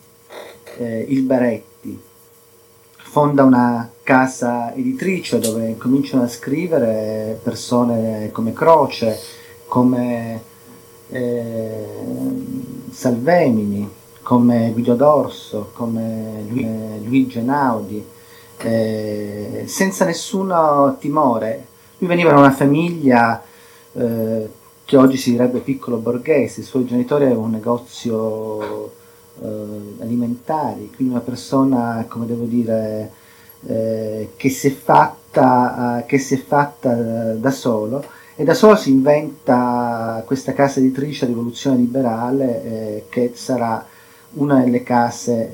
[0.77, 2.01] eh, Il Beretti.
[2.95, 9.19] Fonda una casa editrice dove cominciano a scrivere persone come Croce,
[9.67, 10.41] come
[11.09, 11.85] eh,
[12.89, 13.87] Salvemini,
[14.23, 18.03] come Guido Dorso, come Luigi Einaudi,
[18.63, 21.67] eh, senza nessun timore.
[21.97, 23.41] Lui veniva da una famiglia
[23.93, 24.49] eh,
[24.85, 28.91] che oggi si direbbe piccolo borghese, i suoi genitori avevano un negozio
[29.41, 33.11] eh, alimentari, quindi una persona, come devo dire,
[33.67, 36.93] eh, che si è fatta, eh, che si è fatta
[37.33, 38.03] da solo
[38.35, 43.85] e da solo si inventa questa casa editrice Rivoluzione Liberale che sarà
[44.31, 45.51] una delle case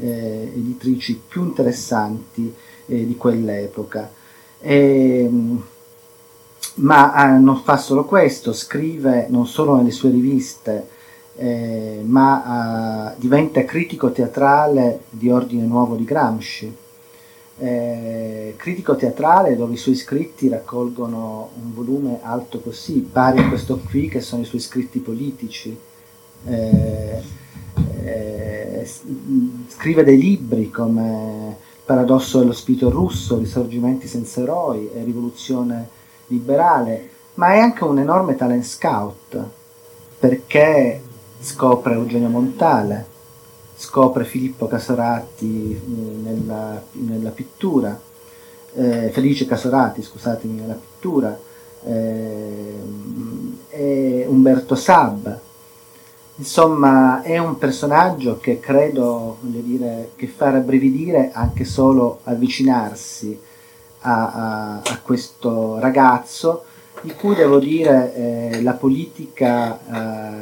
[0.53, 2.55] editrici più interessanti
[2.89, 4.11] eh, di quell'epoca.
[4.59, 5.63] E, ehm,
[6.75, 10.87] ma ah, non fa solo questo, scrive non solo nelle sue riviste,
[11.37, 12.43] eh, ma
[13.07, 16.75] ah, diventa critico teatrale di ordine nuovo di Gramsci
[17.59, 23.79] eh, critico teatrale dove i suoi scritti raccolgono un volume alto così, pari a questo
[23.89, 25.77] qui che sono i suoi scritti politici.
[26.45, 27.21] Eh,
[28.01, 28.89] eh,
[29.67, 31.57] scrive dei libri come
[31.89, 35.89] Paradosso dello spirito russo, Risorgimenti senza eroi e Rivoluzione
[36.27, 39.43] liberale, ma è anche un enorme talent scout
[40.19, 41.01] perché
[41.39, 43.07] scopre Eugenio Montale,
[43.75, 45.79] scopre Filippo Casorati eh,
[46.21, 47.99] nella, nella pittura,
[48.75, 51.35] eh, Felice Casorati, scusatemi, nella pittura,
[51.85, 52.81] eh,
[53.69, 55.41] e Umberto Sabba.
[56.39, 63.37] Insomma, è un personaggio che credo, voglio dire, che fa rabbrividire anche solo avvicinarsi
[63.99, 66.63] a, a, a questo ragazzo
[67.01, 69.79] di cui devo dire eh, la politica,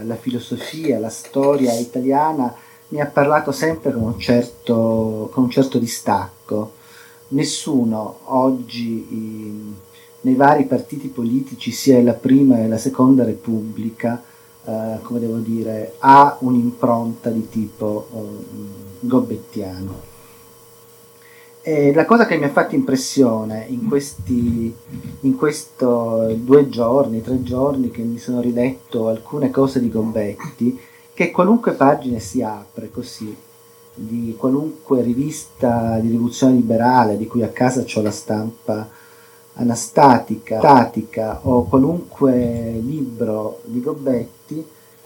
[0.02, 2.54] eh, la filosofia, la storia italiana
[2.90, 6.74] mi ha parlato sempre con un certo, con un certo distacco.
[7.30, 9.76] Nessuno oggi i,
[10.22, 14.22] nei vari partiti politici, sia la prima e la seconda repubblica,
[14.68, 18.18] eh, come devo dire, ha un'impronta di tipo eh,
[19.00, 20.16] gobettiano.
[21.62, 24.74] E la cosa che mi ha fatto impressione in questi
[25.22, 30.78] in questo due giorni, tre giorni che mi sono riletto alcune cose di Gombetti,
[31.14, 33.36] che qualunque pagina si apre così,
[33.94, 38.90] di qualunque rivista di rivoluzione liberale, di cui a casa ho la stampa
[39.54, 44.37] anastatica, statica o qualunque libro di Gobbetti,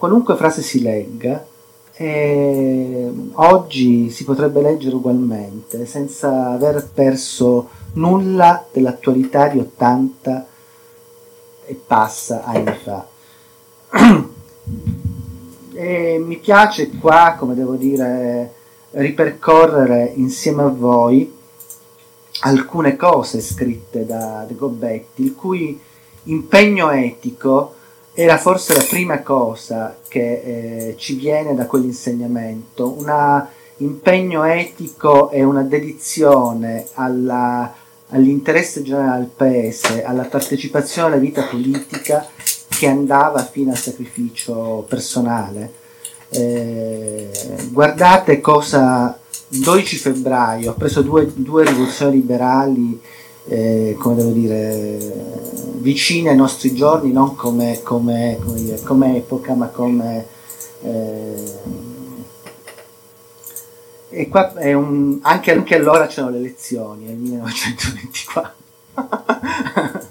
[0.02, 1.46] qualunque frase si legga,
[1.94, 10.46] e oggi si potrebbe leggere ugualmente, senza aver perso nulla dell'attualità di 80
[11.66, 13.06] e passa anni fa.
[15.74, 18.54] e mi piace qua, come devo dire,
[18.90, 21.32] ripercorrere insieme a voi
[22.40, 25.80] alcune cose scritte da De Gobbetti, il cui
[26.24, 27.74] impegno etico
[28.14, 30.42] era forse la prima cosa che
[30.90, 33.46] eh, ci viene da quell'insegnamento, un
[33.78, 37.74] impegno etico e una dedizione alla,
[38.08, 42.26] all'interesse generale del paese, alla partecipazione alla vita politica
[42.68, 45.80] che andava fino al sacrificio personale.
[46.28, 47.30] Eh,
[47.70, 52.98] guardate cosa 12 febbraio ho preso due, due rivoluzioni liberali
[53.48, 54.98] eh, come devo dire
[55.78, 60.26] vicine ai nostri giorni non come, come, come, dire, come epoca ma come
[60.82, 61.60] eh,
[64.10, 68.54] e qua un, anche, anche, allora c'erano le elezioni nel 1924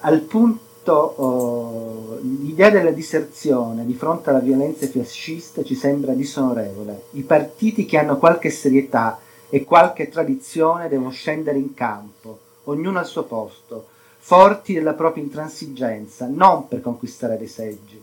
[0.00, 7.04] al punto oh, l'idea della diserzione di fronte alla violenza fascista ci sembra disonorevole.
[7.12, 9.18] I partiti che hanno qualche serietà
[9.50, 13.88] e qualche tradizione devono scendere in campo, ognuno al suo posto,
[14.18, 18.00] forti della propria intransigenza, non per conquistare dei seggi,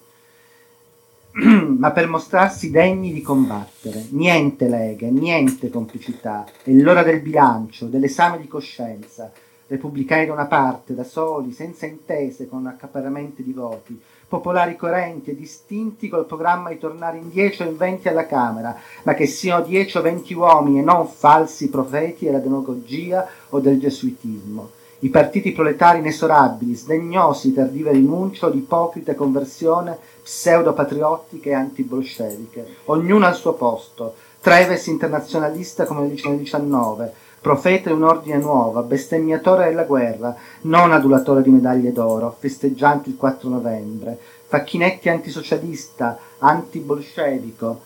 [1.78, 4.08] ma per mostrarsi degni di combattere.
[4.10, 6.46] Niente leghe, niente complicità.
[6.64, 9.32] È l'ora del bilancio, dell'esame di coscienza,
[9.68, 15.36] repubblicani da una parte, da soli, senza intese, con accaparramenti di voti, popolari coerenti e
[15.36, 19.64] distinti col programma di tornare in dieci o in venti alla Camera, ma che siano
[19.64, 24.72] dieci o venti uomini e non falsi profeti della demagogia o del gesuitismo.
[25.00, 33.28] I partiti proletari inesorabili, sdegnosi di tardive rinuncio, di ipocrita conversione pseudo-patriottiche e antibolsceviche, ognuno
[33.28, 39.84] al suo posto, Treves internazionalista come nel 1919, profeta di un ordine nuovo, bestemmiatore della
[39.84, 44.18] guerra, non adulatore di medaglie d'oro, festeggiante il 4 novembre,
[44.48, 47.82] Facchinetti antisocialista, antibolscevico,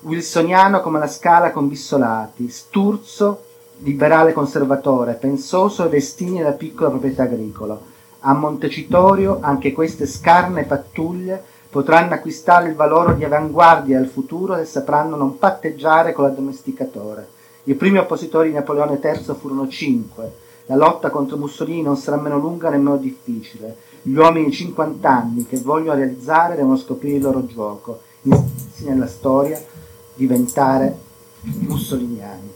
[0.00, 3.44] wilsoniano come la scala con Bissolati, Sturzo,
[3.78, 7.78] liberale conservatore, pensoso ai destini della piccola proprietà agricola.
[8.20, 14.64] A Montecitorio anche queste scarne pattuglie potranno acquistare il valore di avanguardia al futuro se
[14.64, 17.28] sapranno non patteggiare con l'addomesticatore.
[17.68, 20.44] I primi oppositori di Napoleone III furono cinque.
[20.66, 23.76] La lotta contro Mussolini non sarà meno lunga nemmeno difficile.
[24.02, 29.08] Gli uomini di 50 anni che vogliono realizzare devono scoprire il loro gioco, iniziersi nella
[29.08, 29.60] storia,
[30.14, 30.96] diventare
[31.40, 32.52] mussoliniani.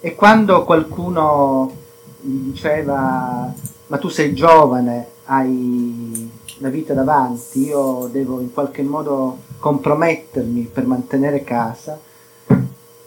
[0.00, 1.72] E quando qualcuno
[2.20, 3.52] gli diceva
[3.86, 10.86] ma tu sei giovane, hai la vita davanti, io devo in qualche modo compromettermi per
[10.86, 11.98] mantenere casa,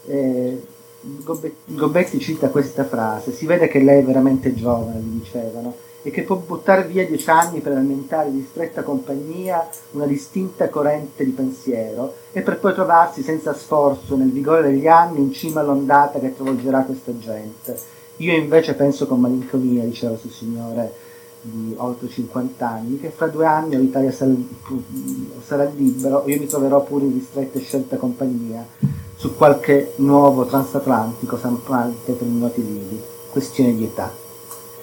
[0.08, 0.62] eh,
[1.66, 6.22] Gobetti cita questa frase, si vede che lei è veramente giovane, gli dicevano, e che
[6.22, 12.14] può buttare via dieci anni per alimentare di stretta compagnia una distinta corrente di pensiero
[12.32, 16.82] e per poi trovarsi senza sforzo nel vigore degli anni in cima all'ondata che travolgerà
[16.82, 17.78] questa gente.
[18.16, 21.06] Io invece penso con malinconia, diceva questo signore
[21.40, 24.32] di oltre 50 anni, che fra due anni l'Italia sarà,
[25.44, 28.66] sarà libera, io mi troverò pure in ristretta e scelta compagnia
[29.18, 34.14] su qualche nuovo transatlantico stampante per minuti vivi, questione di età,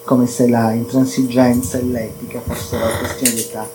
[0.03, 3.69] come se la intransigenza e l'etica fossero questioni di età.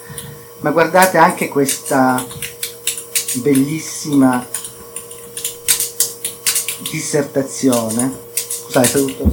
[0.59, 2.23] Ma guardate anche questa
[3.37, 4.47] bellissima
[6.91, 9.31] dissertazione, scusate, saluto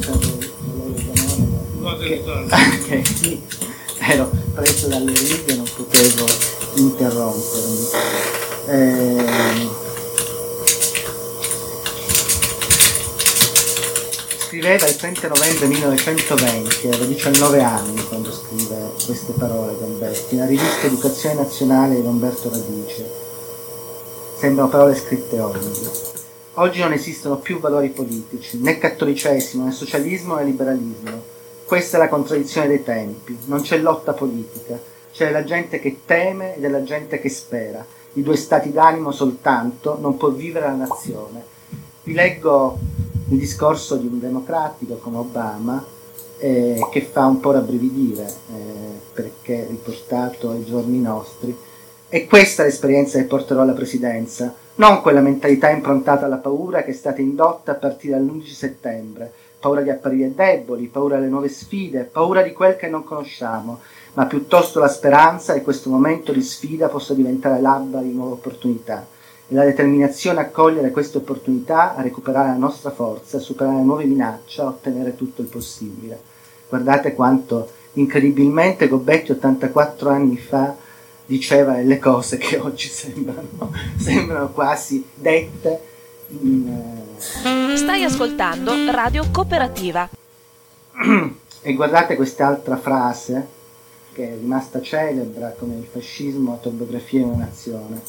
[1.97, 2.21] che,
[2.85, 3.41] che
[3.97, 6.25] ero preso dalle righe non potevo
[6.75, 7.87] interrompermi.
[8.67, 9.86] Eh,
[14.57, 20.87] scriveva il 30 novembre 1920, aveva 19 anni quando scrive queste parole Gambetti, nella rivista
[20.87, 23.07] Educazione Nazionale di Lamberto Radice.
[24.35, 25.87] Sembrano parole scritte oggi.
[26.53, 31.21] Oggi non esistono più valori politici, né cattolicesimo, né socialismo né liberalismo.
[31.63, 33.37] Questa è la contraddizione dei tempi.
[33.45, 34.79] Non c'è lotta politica,
[35.13, 37.85] c'è la gente che teme e della gente che spera.
[38.13, 41.55] I due stati d'animo soltanto non può vivere la nazione.
[42.07, 42.77] Vi leggo
[43.31, 45.83] il discorso di un democratico come Obama
[46.37, 51.53] eh, che fa un po' rabbrividire eh, perché riportato ai giorni nostri.
[52.07, 56.91] E questa è l'esperienza che porterò alla presidenza, non quella mentalità improntata alla paura che
[56.91, 59.29] è stata indotta a partire dall'11 settembre,
[59.59, 63.81] paura di apparire deboli, paura delle nuove sfide, paura di quel che non conosciamo,
[64.13, 69.05] ma piuttosto la speranza che questo momento di sfida possa diventare l'alba di nuove opportunità
[69.49, 74.03] e la determinazione a cogliere queste opportunità, a recuperare la nostra forza, a superare nuove
[74.03, 76.19] minacce, a ottenere tutto il possibile.
[76.67, 80.75] Guardate quanto incredibilmente Gobetti 84 anni fa
[81.25, 85.81] diceva delle cose che oggi sembrano, sembrano quasi dette
[86.41, 86.67] in...
[86.67, 87.77] Eh...
[87.77, 90.09] Stai ascoltando Radio Cooperativa.
[91.61, 93.55] e guardate quest'altra frase
[94.13, 98.01] che è rimasta celebre come il fascismo autobiografia di una nazione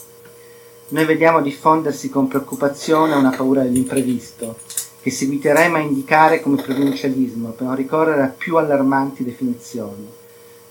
[0.91, 4.57] noi vediamo diffondersi con preoccupazione una paura dell'imprevisto,
[5.03, 10.09] che seguiteremo a indicare come provincialismo per non ricorrere a più allarmanti definizioni.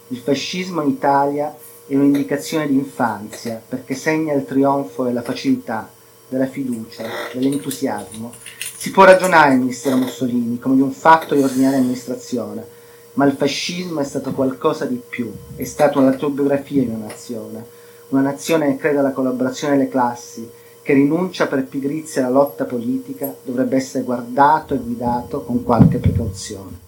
[0.08, 1.56] Il fascismo in Italia
[1.86, 5.88] è un'indicazione di infanzia perché segna il trionfo della facilità,
[6.28, 7.04] della fiducia,
[7.34, 8.34] dell'entusiasmo.
[8.76, 12.66] Si può ragionare ministero Mussolini come di un fatto di ordinaria amministrazione,
[13.14, 17.76] ma il fascismo è stato qualcosa di più, è stata un'autobiografia di una nazione
[18.10, 20.50] una nazione che crede alla collaborazione delle classi,
[20.82, 26.86] che rinuncia per pigrizia alla lotta politica, dovrebbe essere guardato e guidato con qualche precauzione.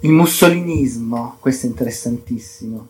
[0.00, 2.88] Il mussolinismo, questo è interessantissimo,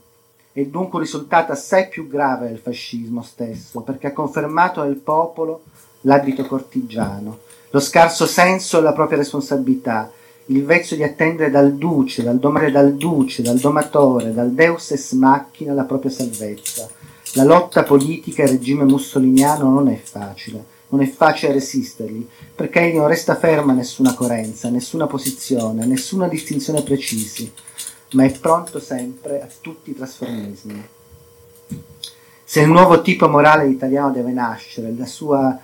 [0.52, 5.62] è dunque un risultato assai più grave del fascismo stesso, perché ha confermato nel popolo
[6.02, 7.38] l'abito cortigiano,
[7.70, 10.10] lo scarso senso della propria responsabilità,
[10.46, 15.12] il vezzo di attendere dal duce, dal domare dal duce, dal domatore, dal deus ex
[15.12, 16.88] machina la propria salvezza.
[17.34, 22.96] La lotta politica al regime mussoliniano non è facile, non è facile resistergli, perché egli
[22.96, 27.50] non resta fermo a nessuna coerenza, nessuna posizione, nessuna distinzione precisi,
[28.12, 30.88] ma è pronto sempre a tutti i trasformismi.
[32.44, 35.58] Se il nuovo tipo morale italiano deve nascere, la sua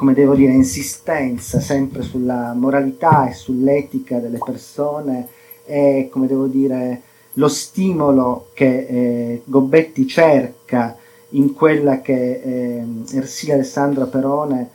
[0.00, 5.28] come devo dire, insistenza sempre sulla moralità e sull'etica delle persone
[5.62, 7.02] è, come devo dire,
[7.34, 10.96] lo stimolo che eh, Gobetti cerca
[11.30, 12.82] in quella che eh,
[13.12, 14.70] Ersilia Alessandra Perone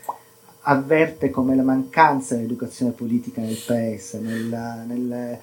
[0.59, 4.19] avverte come la mancanza dell'educazione politica nel paese.
[4.19, 5.39] Nella, nel,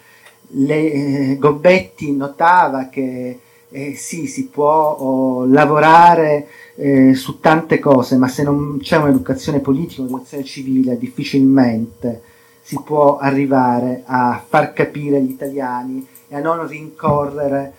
[0.46, 3.40] le, eh, Gobetti notava che
[3.72, 6.46] eh, sì, si può oh, lavorare
[6.76, 12.22] eh, su tante cose, ma se non c'è un'educazione politica, un'educazione civile, difficilmente
[12.62, 17.72] si può arrivare a far capire agli italiani e a non rincorrere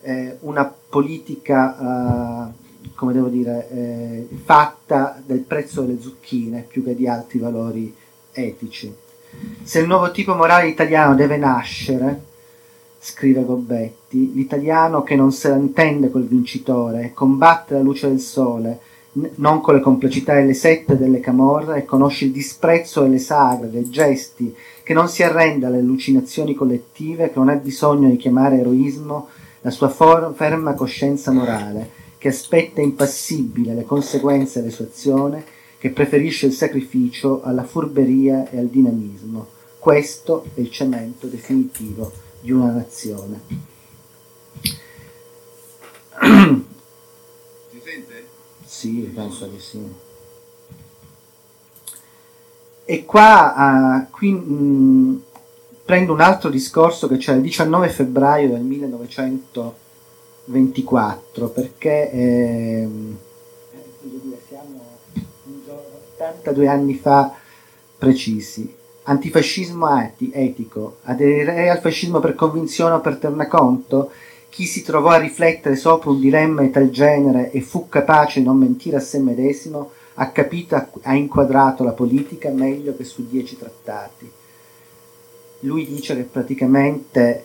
[0.00, 6.94] eh, una politica, eh, come devo dire, eh, fatta del prezzo delle zucchine più che
[6.94, 7.94] di altri valori
[8.32, 8.92] etici.
[9.62, 12.28] Se il nuovo tipo morale italiano deve nascere,
[13.02, 18.78] scrive Gobbetti, l'italiano che non se la intende col vincitore, combatte la luce del sole,
[19.36, 23.70] non con le complessità delle sette e delle camorre, e conosce il disprezzo delle sagre,
[23.70, 28.58] dei gesti, che non si arrende alle allucinazioni collettive, che non ha bisogno di chiamare
[28.58, 29.28] eroismo
[29.62, 35.42] la sua for- ferma coscienza morale, che aspetta impassibile le conseguenze delle sue azioni,
[35.78, 39.46] che preferisce il sacrificio alla furberia e al dinamismo.
[39.78, 43.40] Questo è il cemento definitivo di una nazione.
[47.70, 48.28] Si sente?
[48.64, 49.82] Sì, penso di sì.
[52.84, 55.22] E qua, uh, qui mh,
[55.84, 62.88] prendo un altro discorso che c'è il 19 febbraio del 1924, perché eh,
[64.48, 64.98] siamo
[66.16, 67.32] 82 anni fa
[67.96, 70.98] precisi Antifascismo etico.
[71.04, 74.10] Aderirei al fascismo per convinzione o per tornaconto?
[74.48, 78.46] Chi si trovò a riflettere sopra un dilemma di tal genere e fu capace di
[78.46, 83.56] non mentire a se medesimo, ha capito, ha inquadrato la politica meglio che su dieci
[83.56, 84.30] trattati.
[85.60, 87.44] Lui dice che praticamente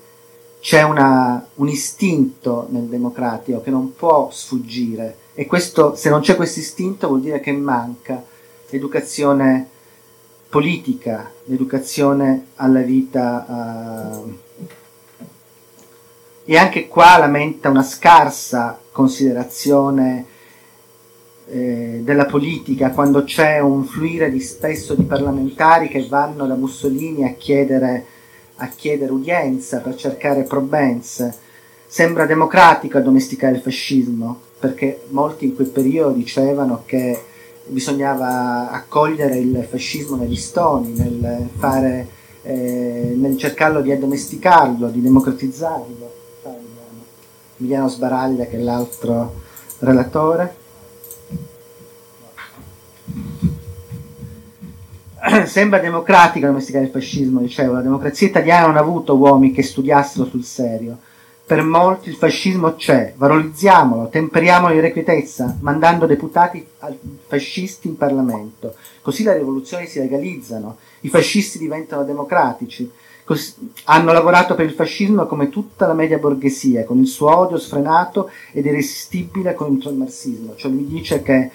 [0.60, 6.36] c'è una, un istinto nel democratico che non può sfuggire e questo, se non c'è
[6.36, 8.24] questo istinto vuol dire che manca
[8.70, 9.70] l'educazione
[10.56, 14.16] politica, l'educazione alla vita.
[14.24, 14.38] Uh,
[16.46, 20.26] e anche qua lamenta una scarsa considerazione
[21.48, 27.26] eh, della politica quando c'è un fluire di spesso di parlamentari che vanno da Mussolini
[27.26, 28.06] a chiedere,
[28.56, 31.36] a chiedere udienza per cercare probenze.
[31.86, 37.34] Sembra democratico addomesticare il fascismo, perché molti in quel periodo dicevano che
[37.68, 42.08] bisognava accogliere il fascismo negli stoni, nel, fare,
[42.44, 46.14] eh, nel cercarlo di addomesticarlo, di democratizzarlo.
[47.58, 49.42] Emiliano Sbaraglia che è l'altro
[49.80, 50.56] relatore.
[55.46, 60.26] Sembra democratica domesticare il fascismo, dicevo, la democrazia italiana non ha avuto uomini che studiassero
[60.26, 60.98] sul serio
[61.46, 66.66] per molti il fascismo c'è, valorizziamolo, temperiamolo in irrequietezza, mandando deputati
[67.28, 68.74] fascisti in Parlamento.
[69.02, 72.92] Così le rivoluzioni si legalizzano, i fascisti diventano democratici.
[73.24, 73.54] Così,
[73.86, 78.32] hanno lavorato per il fascismo come tutta la media borghesia, con il suo odio sfrenato
[78.52, 80.56] ed irresistibile contro il marxismo.
[80.56, 81.52] Cioè mi dice che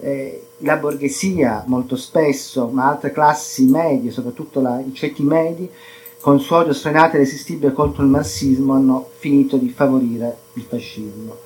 [0.00, 5.70] eh, la borghesia molto spesso, ma altre classi medie, soprattutto la, i ceti medi,
[6.20, 11.36] con suo odio sfrenato e irresistibile contro il marxismo, hanno finito di favorire il fascismo.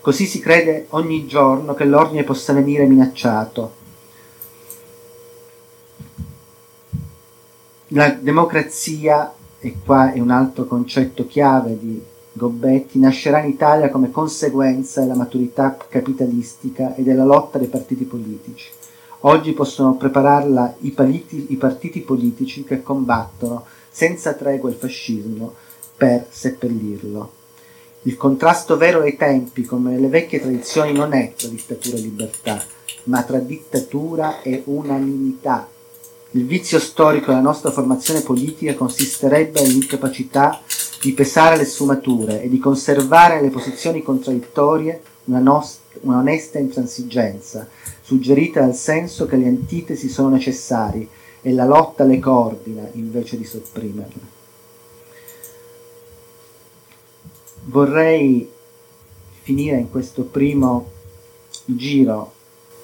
[0.00, 3.80] Così si crede ogni giorno che l'ordine possa venire minacciato.
[7.88, 12.02] La democrazia, e qua è un altro concetto chiave di
[12.32, 18.70] Gobbetti, nascerà in Italia come conseguenza della maturità capitalistica e della lotta dei partiti politici.
[19.24, 25.54] Oggi possono prepararla i, partiti, i partiti politici che combattono senza tregua il fascismo
[25.96, 27.40] per seppellirlo.
[28.04, 32.64] Il contrasto vero dei tempi, come nelle vecchie tradizioni, non è tra dittatura e libertà,
[33.04, 35.68] ma tra dittatura e unanimità.
[36.32, 40.60] Il vizio storico della nostra formazione politica consisterebbe nell'incapacità
[41.00, 47.68] di pesare le sfumature e di conservare nelle posizioni contraddittorie una, nost- una onesta intransigenza,
[48.00, 51.06] suggerita dal senso che le antitesi sono necessarie
[51.42, 54.40] e la lotta le coordina invece di sopprimerle.
[57.64, 58.50] Vorrei
[59.42, 60.90] finire in questo primo
[61.64, 62.32] giro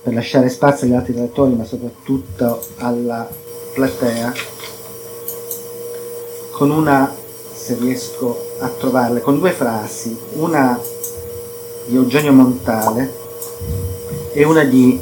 [0.02, 3.28] per lasciare spazio agli altri relatori, ma soprattutto alla
[3.74, 4.32] platea,
[6.50, 7.14] con una,
[7.54, 10.80] se riesco a trovarle, con due frasi, una
[11.86, 13.12] di Eugenio Montale
[14.32, 14.98] e una di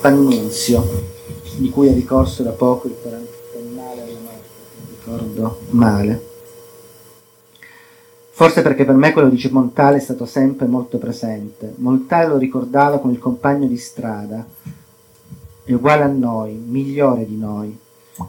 [0.00, 1.09] Pannunzio
[1.60, 4.48] di cui è ricorso da poco il quarantennale alla morte,
[4.88, 6.28] ricordo male.
[8.30, 11.74] Forse perché per me quello di Montale è stato sempre molto presente.
[11.76, 14.42] Montale lo ricordava come il compagno di strada,
[15.62, 17.78] è uguale a noi, migliore di noi,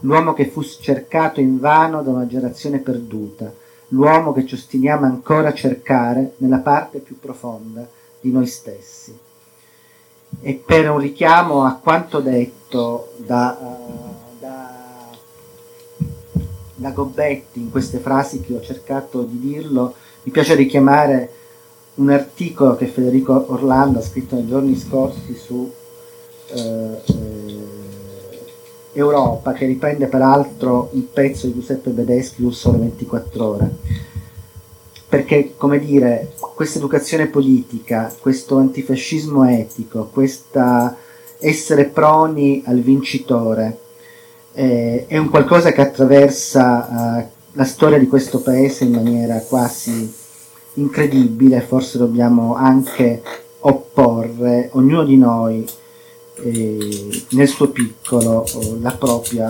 [0.02, 3.54] l'uomo che fu cercato invano da una generazione perduta,
[3.90, 7.88] l'uomo che ci ostiniamo ancora a cercare nella parte più profonda
[8.20, 9.30] di noi stessi
[10.40, 15.10] e per un richiamo a quanto detto da, uh, da,
[16.76, 21.34] da, Gobbetti in queste frasi che ho cercato di dirlo, mi piace richiamare
[21.96, 25.70] un articolo che Federico Orlando ha scritto nei giorni scorsi su
[26.48, 27.70] eh, eh,
[28.94, 33.72] Europa, che riprende peraltro un pezzo di Giuseppe Bedeschi su Sole 24 ore
[35.12, 40.96] perché, come dire, questa educazione politica, questo antifascismo etico, questo
[41.38, 43.78] essere proni al vincitore,
[44.54, 50.10] eh, è un qualcosa che attraversa eh, la storia di questo paese in maniera quasi
[50.76, 53.22] incredibile, forse dobbiamo anche
[53.60, 55.68] opporre, ognuno di noi,
[56.36, 58.46] eh, nel suo piccolo,
[58.80, 59.46] la propria,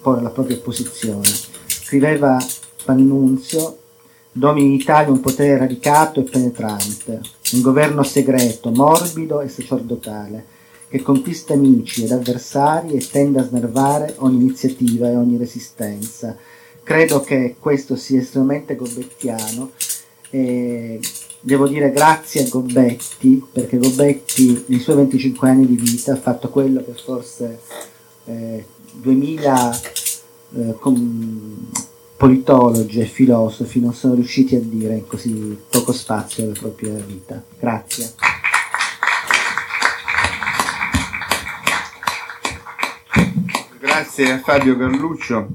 [0.00, 1.26] porre la propria posizione.
[1.66, 2.38] Scriveva
[2.84, 3.78] Pannunzio
[4.32, 7.20] domini in Italia un potere radicato e penetrante,
[7.52, 10.44] un governo segreto, morbido e sacerdotale,
[10.88, 16.36] che conquista amici ed avversari e tende a snervare ogni iniziativa e ogni resistenza.
[16.82, 19.72] Credo che questo sia estremamente gobettiano
[20.30, 21.00] e
[21.40, 26.48] devo dire grazie a Gobetti, perché Gobetti nei suoi 25 anni di vita ha fatto
[26.48, 27.60] quello che forse
[28.24, 29.80] eh, 2000
[30.56, 31.70] eh, com-
[32.18, 37.40] politologi e filosofi non sono riusciti a dire in così poco spazio la propria vita.
[37.58, 38.14] Grazie.
[43.78, 45.54] Grazie a Fabio Carluccio.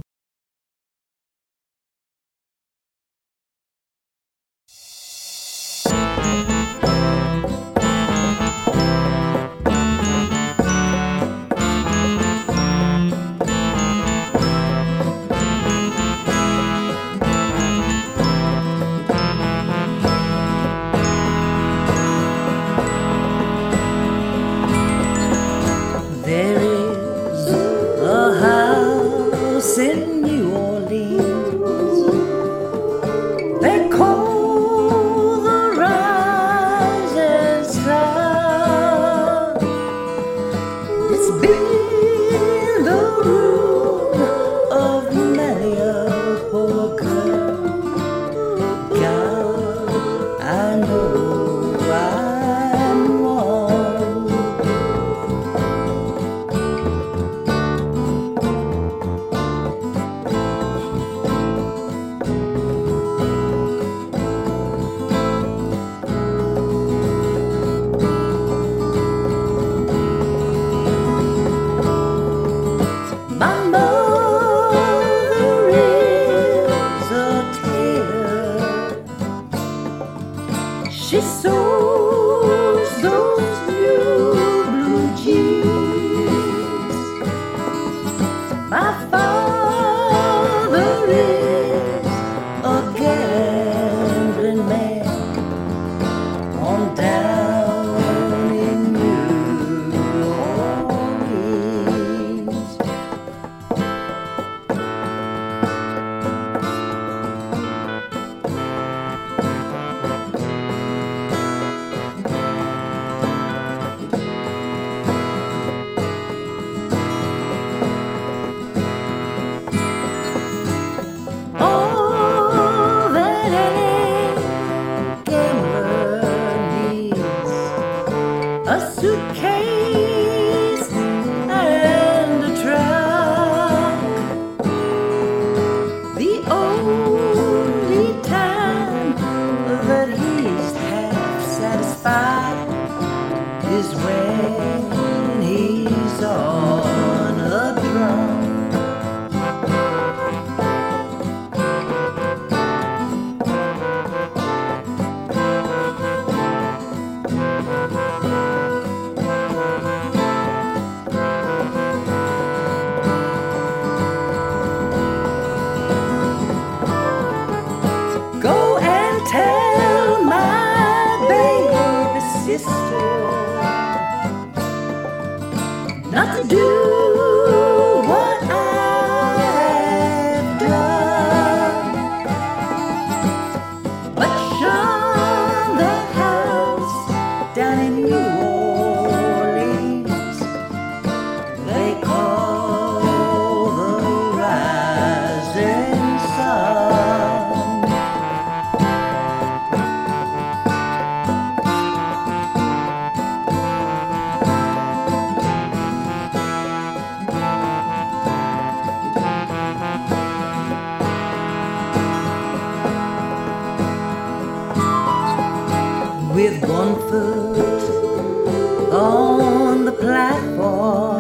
[216.67, 221.12] one foot on the platform.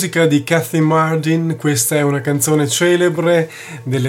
[0.00, 3.50] musica di Kathy Martin, questa è una canzone celebre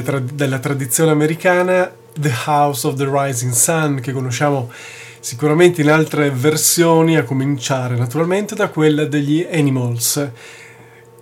[0.01, 4.71] tra- della tradizione americana, The House of the Rising Sun, che conosciamo
[5.19, 10.29] sicuramente in altre versioni, a cominciare naturalmente da quella degli Animals.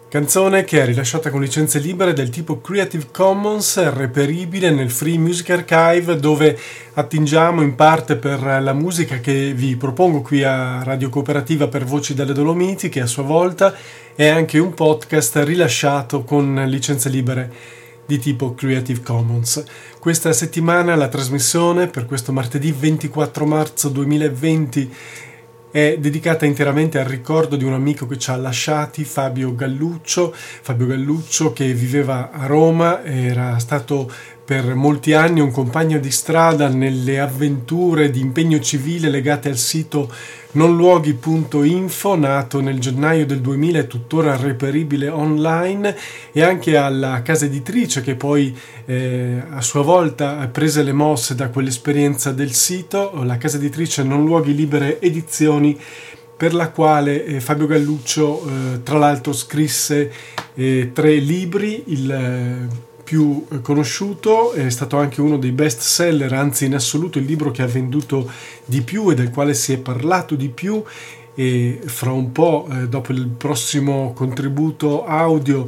[0.07, 5.49] Canzone che è rilasciata con licenze libere del tipo Creative Commons, reperibile nel Free Music
[5.49, 6.57] Archive, dove
[6.93, 12.13] attingiamo in parte per la musica che vi propongo qui a Radio Cooperativa per Voci
[12.13, 13.73] delle Dolomiti, che a sua volta
[14.19, 17.49] è anche un podcast rilasciato con licenze libere
[18.05, 19.63] di tipo Creative Commons.
[19.97, 24.93] Questa settimana la trasmissione per questo martedì 24 marzo 2020
[25.71, 30.33] è dedicata interamente al ricordo di un amico che ci ha lasciati, Fabio Galluccio.
[30.35, 34.11] Fabio Galluccio che viveva a Roma, era stato
[34.43, 40.11] per molti anni un compagno di strada nelle avventure di impegno civile legate al sito
[40.51, 45.95] nonluoghi.info, nato nel gennaio del 2000 e tuttora reperibile online,
[46.31, 51.49] e anche alla casa editrice che poi eh, a sua volta prese le mosse da
[51.49, 55.79] quell'esperienza del sito, la casa editrice Non Luoghi Libere Edizioni
[56.35, 60.11] per la quale eh, Fabio Galluccio eh, tra l'altro scrisse
[60.55, 66.65] eh, tre libri, il più eh, conosciuto, è stato anche uno dei best seller, anzi
[66.65, 68.29] in assoluto il libro che ha venduto
[68.65, 70.83] di più e del quale si è parlato di più.
[71.33, 75.67] E fra un po', eh, dopo il prossimo contributo audio,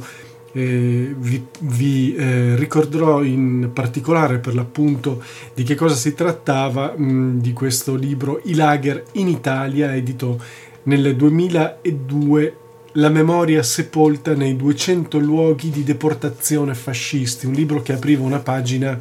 [0.52, 5.20] eh, vi, vi eh, ricorderò in particolare per l'appunto
[5.52, 10.40] di che cosa si trattava mh, di questo libro I lager in Italia, edito
[10.84, 12.56] nel 2002
[12.96, 19.00] la memoria sepolta nei 200 luoghi di deportazione fascisti, un libro che apriva una pagina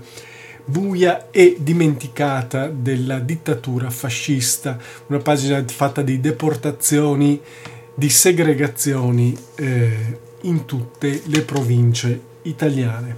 [0.64, 4.78] buia e dimenticata della dittatura fascista,
[5.08, 7.42] una pagina fatta di deportazioni,
[7.94, 13.18] di segregazioni eh, in tutte le province italiane.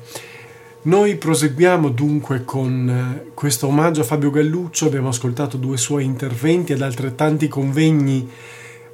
[0.83, 6.73] Noi proseguiamo dunque con eh, questo omaggio a Fabio Galluccio, abbiamo ascoltato due suoi interventi
[6.73, 8.29] ad altrettanti convegni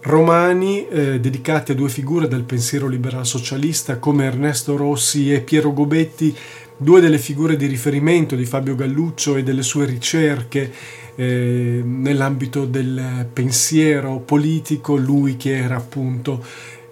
[0.01, 5.73] romani eh, dedicati a due figure del pensiero liberal socialista come Ernesto Rossi e Piero
[5.73, 6.35] Gobetti,
[6.77, 10.71] due delle figure di riferimento di Fabio Galluccio e delle sue ricerche
[11.15, 16.41] eh, nell'ambito del pensiero politico, lui che era appunto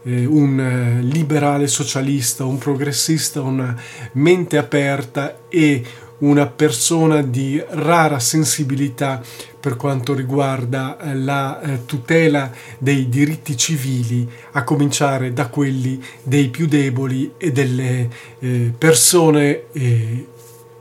[0.04, 3.76] eh, un eh, liberale socialista, un progressista, una
[4.14, 5.84] mente aperta e
[6.20, 9.22] una persona di rara sensibilità
[9.60, 16.50] per quanto riguarda eh, la eh, tutela dei diritti civili, a cominciare da quelli dei
[16.50, 18.10] più deboli e delle
[18.40, 19.66] eh, persone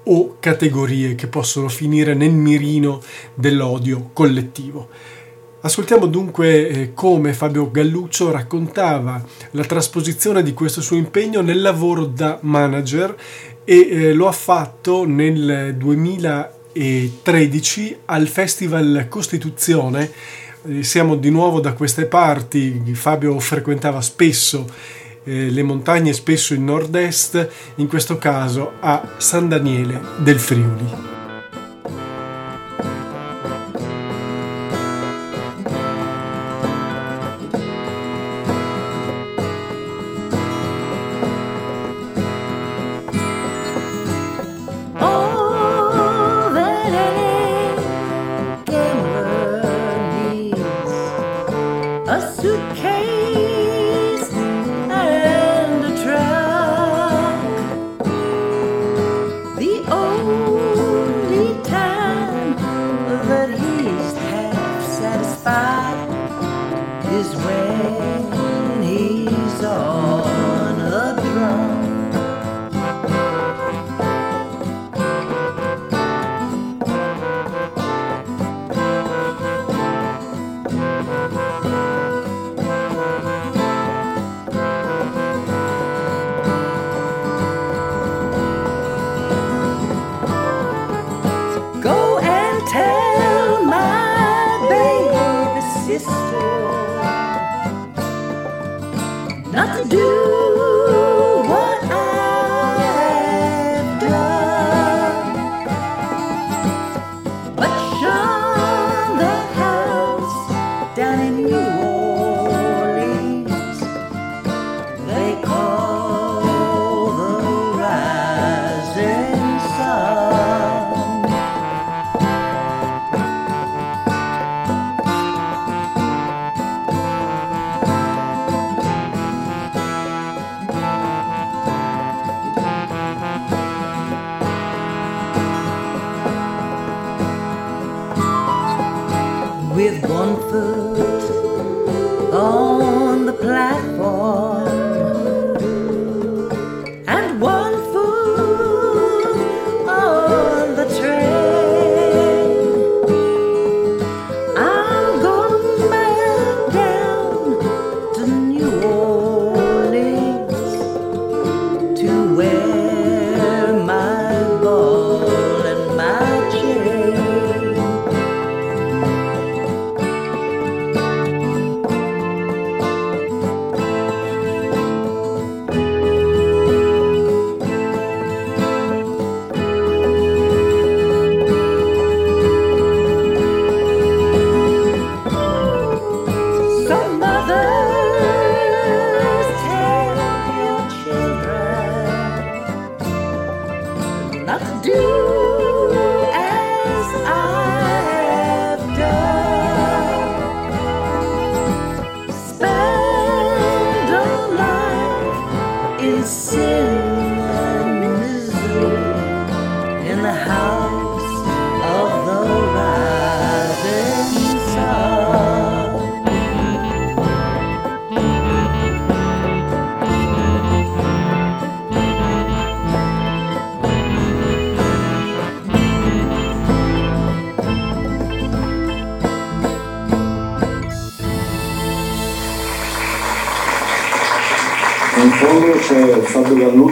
[0.08, 3.02] o categorie che possono finire nel mirino
[3.34, 4.88] dell'odio collettivo.
[5.66, 9.20] Ascoltiamo dunque come Fabio Galluccio raccontava
[9.50, 13.16] la trasposizione di questo suo impegno nel lavoro da manager
[13.68, 20.08] e eh, lo ha fatto nel 2013 al Festival Costituzione.
[20.68, 24.64] Eh, siamo di nuovo da queste parti, Fabio frequentava spesso
[25.24, 31.15] eh, le montagne, spesso il nord-est, in questo caso a San Daniele del Friuli.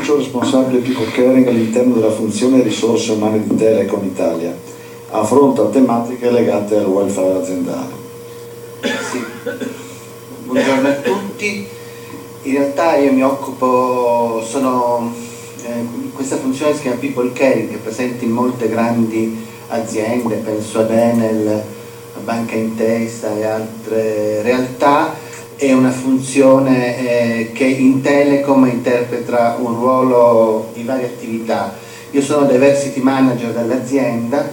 [0.05, 4.55] Galluccio, responsabile people caring all'interno della funzione risorse umane di Telecom Italia.
[5.09, 7.89] Affronta tematiche legate al welfare aziendale.
[8.83, 9.25] Sì.
[10.45, 11.67] Buongiorno a tutti.
[12.43, 15.11] In realtà io mi occupo, sono,
[15.63, 20.81] eh, questa funzione si chiama People Caring, che è presente in molte grandi aziende, penso
[20.81, 21.63] ad Enel,
[22.23, 25.15] Banca Intesa e altre realtà,
[25.57, 31.75] è una funzione eh, che in Telecom interpreta un ruolo di varie attività.
[32.11, 34.49] Io sono diversity manager dell'azienda,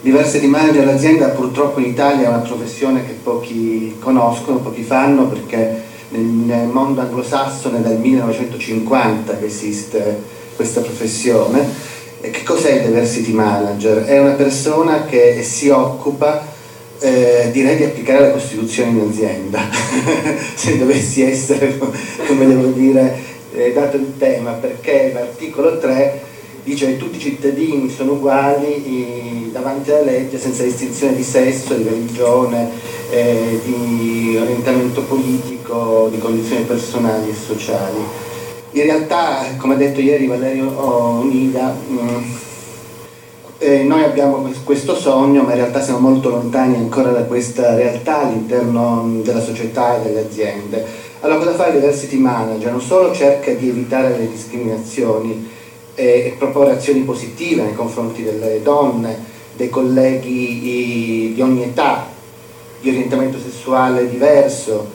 [0.00, 5.82] diversity manager dell'azienda purtroppo in Italia è una professione che pochi conoscono, pochi fanno perché
[6.10, 10.22] nel mondo anglosassone è dal 1950 che esiste
[10.54, 11.94] questa professione.
[12.20, 14.04] E che cos'è il diversity manager?
[14.04, 16.54] È una persona che si occupa
[17.00, 19.60] eh, direi di applicare la Costituzione in azienda,
[20.54, 21.78] se dovessi essere,
[22.26, 23.16] come devo dire,
[23.52, 26.22] eh, dato il tema, perché l'articolo 3
[26.64, 31.84] dice che tutti i cittadini sono uguali davanti alla legge senza distinzione di sesso, di
[31.84, 32.70] religione,
[33.10, 38.24] eh, di orientamento politico, di condizioni personali e sociali.
[38.72, 42.22] In realtà, come ha detto ieri Valerio Onida, mh, mm,
[43.58, 48.22] eh, noi abbiamo questo sogno, ma in realtà siamo molto lontani ancora da questa realtà
[48.22, 50.84] all'interno della società e delle aziende.
[51.20, 52.70] Allora cosa fa il diversity manager?
[52.70, 55.48] Non solo cerca di evitare le discriminazioni
[55.94, 59.18] e, e proporre azioni positive nei confronti delle donne,
[59.56, 62.06] dei colleghi di ogni età,
[62.80, 64.86] di orientamento sessuale diverso,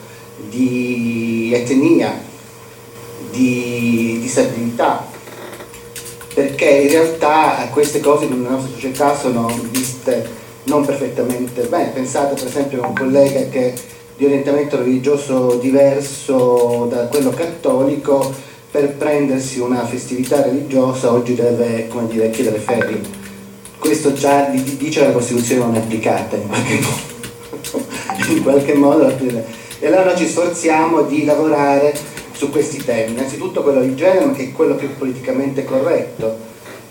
[0.48, 2.16] di etnia,
[3.30, 5.11] di disabilità,
[6.34, 11.90] perché in realtà queste cose nella nostra società sono viste non perfettamente bene.
[11.90, 13.74] Pensate per esempio a un collega che
[14.16, 18.32] di orientamento religioso diverso da quello cattolico,
[18.70, 23.00] per prendersi una festività religiosa oggi deve dire, chiedere ferie.
[23.78, 27.10] Questo già dice la Costituzione non è applicata in qualche modo.
[28.32, 29.08] in qualche modo
[29.78, 31.92] e allora ci sforziamo di lavorare
[32.42, 33.12] su questi temi.
[33.12, 36.36] Innanzitutto quello di genere, che è quello più politicamente corretto,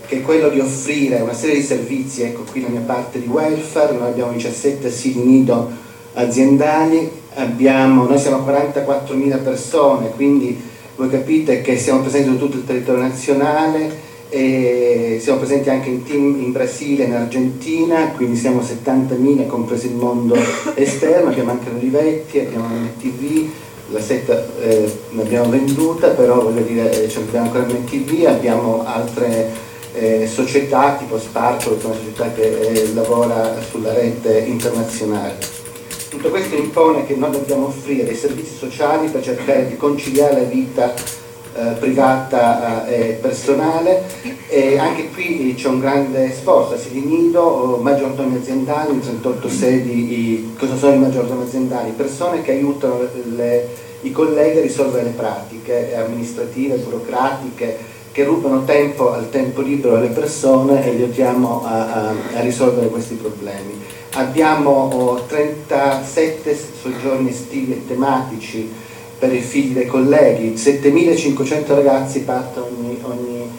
[0.06, 3.26] che è quello di offrire una serie di servizi, ecco qui la mia parte di
[3.26, 5.70] welfare, noi abbiamo 17 asili nido
[6.14, 10.58] aziendali, abbiamo, noi siamo 44.000 persone, quindi
[10.96, 16.40] voi capite che siamo presenti su tutto il territorio nazionale siamo presenti anche in team
[16.40, 20.34] in Brasile in Argentina, quindi siamo 70.000 compreso il mondo
[20.74, 23.50] esterno, abbiamo anche Olivetti, abbiamo MTV,
[23.92, 29.50] la setta eh, l'abbiamo venduta, però voglio dire, eh, abbiamo ancora MTV, abbiamo altre
[29.92, 35.38] eh, società tipo Sparkle, che è una società che eh, lavora sulla rete internazionale.
[36.08, 40.46] Tutto questo impone che noi dobbiamo offrire dei servizi sociali per cercare di conciliare la
[40.46, 40.94] vita
[41.54, 44.04] eh, privata eh, e personale
[44.48, 50.94] e anche qui c'è un grande sforzo, asili nido, maggiordomi aziendali, 38 sedi, cosa sono
[50.94, 51.90] i maggiordomi aziendali?
[51.90, 53.68] Persone che aiutano le,
[54.02, 57.78] i colleghi a risolvere le pratiche amministrative, burocratiche,
[58.12, 63.14] che rubano tempo al tempo libero alle persone e aiutiamo a, a, a risolvere questi
[63.14, 63.80] problemi.
[64.14, 68.70] Abbiamo 37 soggiorni estivi e tematici
[69.22, 73.50] per i figli dei colleghi, 7500 ragazzi partono ogni, ogni,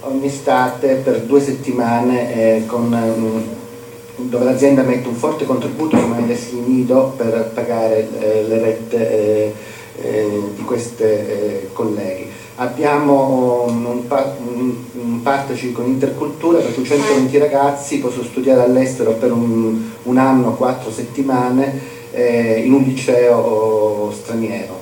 [0.00, 6.32] ogni estate per due settimane eh, con, um, dove l'azienda mette un forte contributo come
[6.32, 9.54] asili nido per pagare eh, le rette eh,
[10.00, 12.26] eh di questi eh, colleghi.
[12.54, 17.98] Abbiamo un, un, un, partnership con Intercultura per cui 120 ragazzi.
[17.98, 21.78] Possono studiare all'estero per un, un anno, quattro settimane
[22.10, 24.79] eh, in un liceo straniero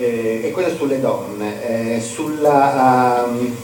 [0.00, 1.96] eh, e quello sulle donne.
[1.96, 3.54] Eh, sulla, um,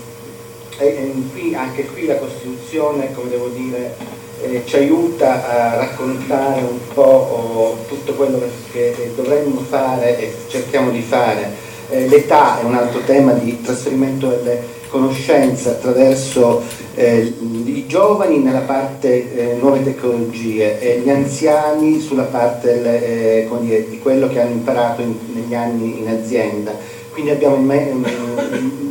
[0.78, 3.96] e, qui, anche qui la Costituzione, come devo dire,
[4.42, 8.38] eh, ci aiuta a raccontare un po' oh, tutto quello
[8.70, 11.64] che, che, dovremmo fare e cerchiamo di fare.
[11.88, 16.62] Eh, l'età è un altro tema di trasferimento delle conoscenze attraverso
[16.94, 23.88] eh, i giovani nella parte eh, nuove tecnologie e gli anziani sulla parte eh, dire,
[23.90, 26.72] di quello che hanno imparato in, negli anni in azienda.
[27.10, 27.56] Quindi abbiamo,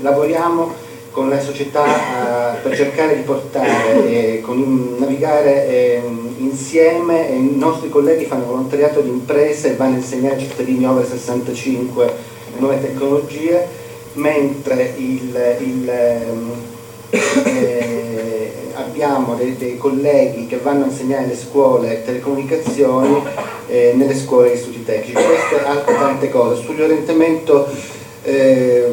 [0.02, 0.74] lavoriamo
[1.12, 8.26] con la società per cercare di portare, con, navigare ehm, insieme e i nostri colleghi
[8.26, 12.14] fanno volontariato di imprese e vanno a insegnare ai cittadini over 65
[12.58, 13.85] nuove tecnologie,
[14.16, 15.90] mentre il, il
[17.10, 23.22] eh, abbiamo dei, dei, colleghi che vanno a insegnare alle scuole telecomunicazioni
[23.68, 25.14] eh, nelle scuole e istituti tecnici.
[25.14, 26.62] Queste altre tante cose.
[26.62, 27.68] Sull'orientamento
[28.24, 28.90] eh,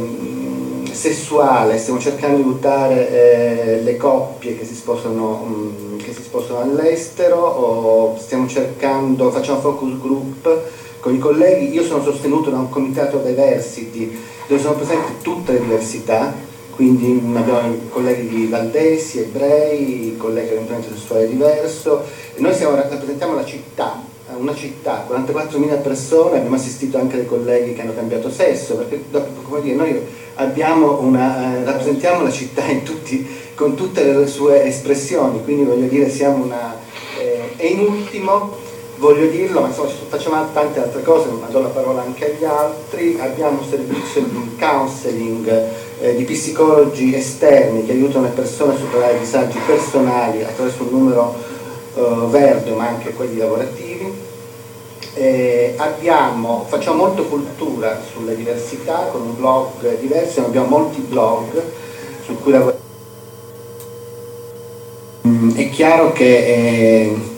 [0.91, 6.61] sessuale, stiamo cercando di buttare eh, le coppie che si, sposano, mh, che si sposano
[6.61, 10.61] all'estero, o stiamo cercando, facciamo focus group
[11.01, 14.17] con i colleghi, io sono sostenuto da un comitato diversity
[14.53, 16.35] dove sono presenti tutte le diversità,
[16.75, 22.05] quindi abbiamo colleghi valdesi, ebrei, colleghi di orientamento sessuale diverso,
[22.37, 24.03] noi siamo, rappresentiamo la città,
[24.37, 29.03] una città, 44.000 persone, abbiamo assistito anche dei colleghi che hanno cambiato sesso, perché
[29.43, 30.01] come dire, noi
[31.01, 36.45] una, eh, rappresentiamo la città tutti, con tutte le sue espressioni, quindi voglio dire siamo
[36.45, 36.77] una...
[37.19, 38.57] Eh, e in ultimo
[39.03, 43.19] voglio dirlo, ma insomma facciamo tante altre cose, ma do la parola anche agli altri,
[43.19, 45.69] abbiamo un servizio di counseling
[46.01, 51.35] eh, di psicologi esterni che aiutano le persone a superare disagi personali attraverso un numero
[51.97, 54.31] eh, verde ma anche quelli lavorativi.
[55.15, 61.61] Eh, abbiamo, facciamo molto cultura sulle diversità con un blog diverso, abbiamo molti blog
[62.25, 62.81] su cui lavoriamo.
[65.27, 67.31] Mm, è chiaro che eh,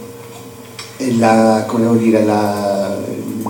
[1.12, 1.66] la,
[1.96, 2.96] dire, la,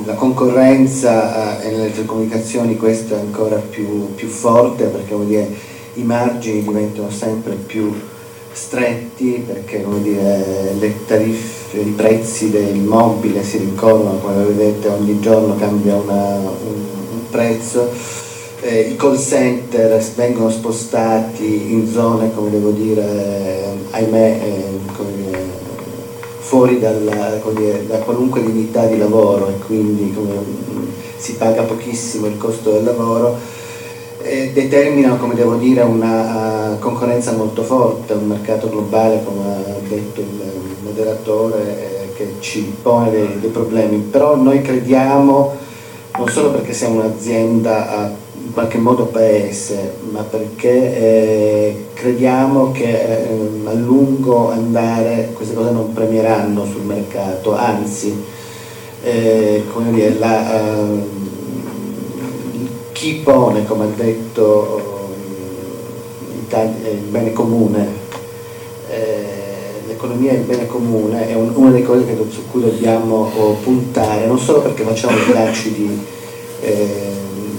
[0.04, 5.48] la, concorrenza eh, nelle telecomunicazioni questo è ancora più, più forte perché dire,
[5.94, 7.92] i margini diventano sempre più
[8.52, 10.72] stretti perché dire,
[11.06, 17.30] tariffe, i prezzi del mobile si rincorrono, come vedete ogni giorno cambia una, un, un,
[17.30, 17.90] prezzo,
[18.60, 24.73] eh, i call center vengono spostati in zone, come devo dire, ahimè, eh,
[26.54, 30.32] fuori dalla, dire, da qualunque dignità di lavoro e quindi come,
[31.16, 33.36] si paga pochissimo il costo del lavoro,
[34.22, 39.88] eh, determinano, come devo dire, una uh, concorrenza molto forte, un mercato globale, come ha
[39.88, 40.26] detto il
[40.84, 43.96] moderatore, eh, che ci pone dei, dei, problemi.
[43.98, 45.56] Però noi crediamo,
[46.16, 48.23] non solo perché siamo un'azienda in
[48.54, 53.28] qualche modo paese, ma perché eh, crediamo che eh,
[53.64, 58.14] a lungo andare queste cose non premieranno sul mercato, anzi,
[59.02, 61.02] eh, dire, la, eh,
[62.92, 64.92] chi pone, come ha detto
[66.48, 67.88] il bene comune,
[68.88, 73.28] eh, l'economia è il bene comune, è un, una delle cose che, su cui dobbiamo
[73.36, 75.98] oh, puntare, non solo perché facciamo i bilanci di
[76.60, 77.13] eh,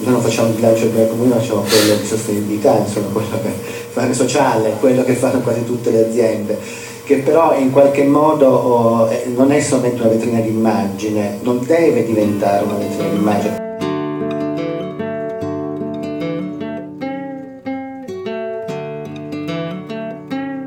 [0.06, 4.76] noi non facciamo il bilancio del comune, facciamo quello di sostenibilità, insomma, quello che, sociale,
[4.80, 6.60] quello che fanno quasi tutte le aziende,
[7.04, 12.64] che però in qualche modo oh, non è solamente una vetrina d'immagine, non deve diventare
[12.66, 13.64] una vetrina d'immagine.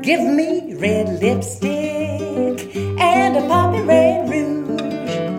[0.01, 5.31] Give me red lipstick and a poppy red rouge,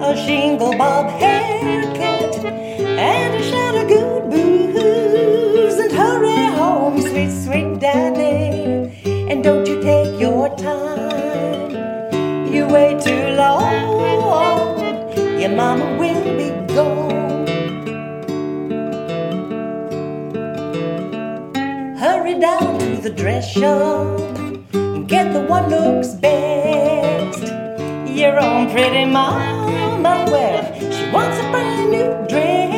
[0.00, 2.15] a shingle bob haircut
[2.98, 8.92] and a shot of good booze and hurry home, sweet, sweet daddy.
[9.30, 11.70] And don't you take your time,
[12.52, 14.20] you wait too long,
[15.40, 17.46] your mama will be gone.
[21.98, 24.20] Hurry down to the dress shop,
[24.72, 27.42] and get the one looks best.
[28.08, 32.75] Your own pretty mama, well, she wants a brand new dress.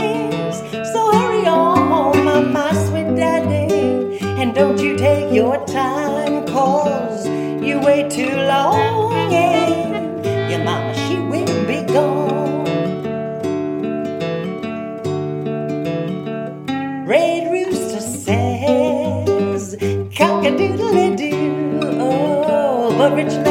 [4.41, 11.17] And don't you take your time, cause you wait too long, and your mama, she
[11.17, 12.65] will be gone.
[17.05, 19.77] Red Rooster says,
[20.17, 21.81] cock a doodle doo.
[22.01, 23.48] Oh, but Richland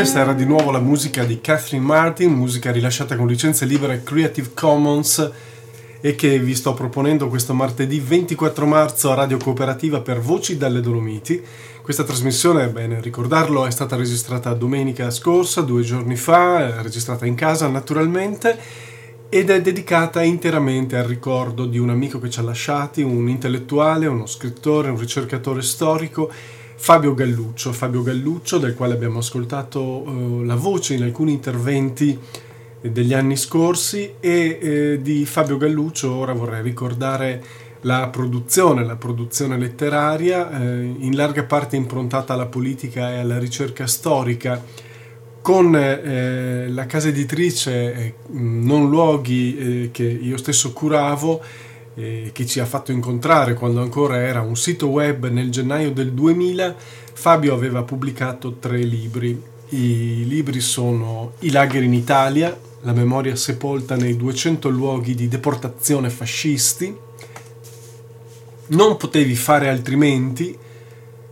[0.00, 4.52] questa era di nuovo la musica di Catherine Martin, musica rilasciata con licenze libere Creative
[4.54, 5.30] Commons
[6.00, 10.80] e che vi sto proponendo questo martedì 24 marzo a Radio Cooperativa per Voci dalle
[10.80, 11.44] Dolomiti.
[11.82, 17.34] Questa trasmissione, è bene ricordarlo, è stata registrata domenica scorsa, due giorni fa, registrata in
[17.34, 18.58] casa naturalmente
[19.28, 24.06] ed è dedicata interamente al ricordo di un amico che ci ha lasciati, un intellettuale,
[24.06, 26.30] uno scrittore, un ricercatore storico,
[26.82, 27.74] Fabio Galluccio.
[27.74, 30.02] Fabio Galluccio, del quale abbiamo ascoltato
[30.40, 32.18] eh, la voce in alcuni interventi
[32.80, 37.44] degli anni scorsi e eh, di Fabio Galluccio ora vorrei ricordare
[37.82, 43.86] la produzione, la produzione letteraria, eh, in larga parte improntata alla politica e alla ricerca
[43.86, 44.64] storica
[45.42, 51.42] con eh, la casa editrice eh, Non Luoghi eh, che io stesso curavo,
[52.00, 56.12] eh, che ci ha fatto incontrare quando ancora era un sito web nel gennaio del
[56.12, 56.74] 2000,
[57.12, 59.40] Fabio aveva pubblicato tre libri.
[59.72, 66.08] I libri sono I lager in Italia, la memoria sepolta nei 200 luoghi di deportazione
[66.08, 66.96] fascisti,
[68.68, 70.56] Non potevi fare altrimenti,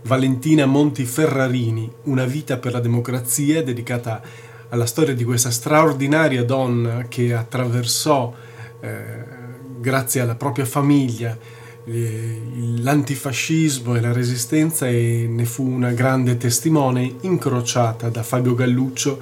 [0.02, 4.20] Valentina Monti Ferrarini, Una vita per la democrazia, dedicata
[4.68, 8.34] alla storia di questa straordinaria donna che attraversò,
[8.80, 9.37] eh,
[9.80, 11.36] grazie alla propria famiglia,
[11.84, 12.42] eh,
[12.78, 19.18] l'antifascismo e la resistenza e ne fu una grande testimone, incrociata da Fabio Galluccio,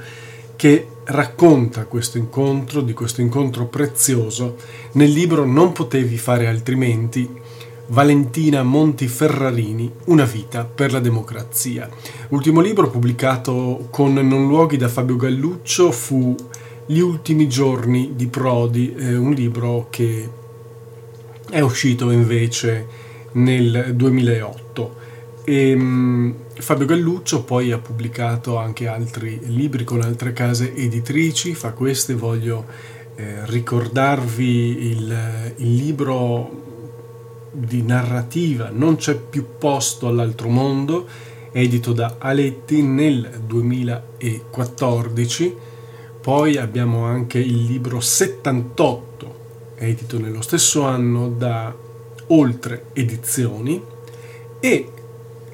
[0.57, 4.57] che racconta questo incontro, di questo incontro prezioso,
[4.93, 7.29] nel libro Non potevi fare altrimenti,
[7.89, 11.89] Valentina Monti Ferrarini, Una vita per la democrazia.
[12.31, 16.35] L'ultimo libro pubblicato con Non luoghi da Fabio Galluccio fu
[16.87, 20.29] Gli ultimi giorni di Prodi, eh, un libro che
[21.51, 22.87] è uscito invece
[23.33, 25.05] nel 2008.
[25.45, 31.73] E, um, Fabio Galluccio poi ha pubblicato anche altri libri con altre case editrici, fra
[31.73, 32.65] queste voglio
[33.15, 36.65] eh, ricordarvi il, il libro
[37.57, 41.07] di narrativa Non c'è più posto all'altro mondo,
[41.53, 45.57] edito da Aletti nel 2014.
[46.21, 49.26] Poi abbiamo anche il libro 78,
[49.77, 51.75] edito nello stesso anno da
[52.29, 53.83] Oltre Edizioni.
[54.59, 54.89] E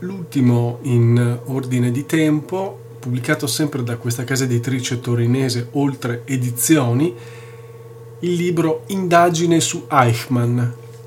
[0.00, 7.14] l'ultimo in ordine di tempo, pubblicato sempre da questa casa editrice torinese Oltre Edizioni,
[8.20, 10.60] il libro Indagine su Eichmann,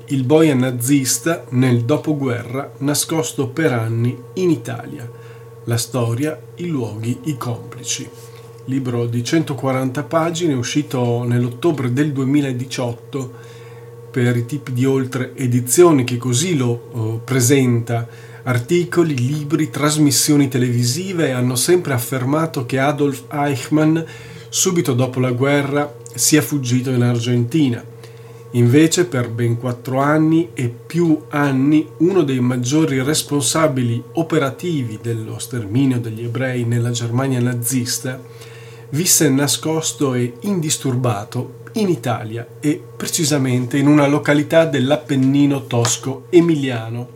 [0.06, 5.10] il boia nazista nel dopoguerra nascosto per anni in Italia.
[5.64, 8.08] La storia, i luoghi, i complici.
[8.66, 13.32] Libro di 140 pagine uscito nell'ottobre del 2018
[14.10, 18.06] per i tipi di oltre edizioni che così lo uh, presenta.
[18.42, 23.98] Articoli, libri, trasmissioni televisive hanno sempre affermato che Adolf Eichmann,
[24.48, 27.84] subito dopo la guerra, sia fuggito in Argentina
[28.56, 35.98] Invece per ben quattro anni e più anni uno dei maggiori responsabili operativi dello sterminio
[35.98, 38.18] degli ebrei nella Germania nazista
[38.90, 47.14] visse nascosto e indisturbato in Italia e precisamente in una località dell'Appennino tosco emiliano,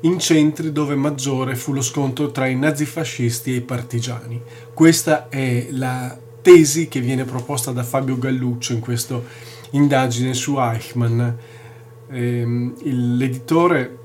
[0.00, 4.40] in centri dove maggiore fu lo scontro tra i nazifascisti e i partigiani.
[4.74, 9.24] Questa è la tesi che viene proposta da Fabio Galluccio in questo
[9.70, 11.28] indagine su Eichmann.
[12.10, 12.74] Ehm,
[13.16, 13.98] l'editore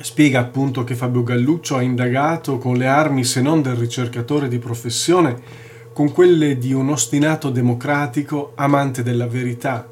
[0.00, 4.58] spiega appunto che Fabio Galluccio ha indagato con le armi se non del ricercatore di
[4.58, 5.64] professione,
[5.96, 9.88] con quelle di un ostinato democratico amante della verità.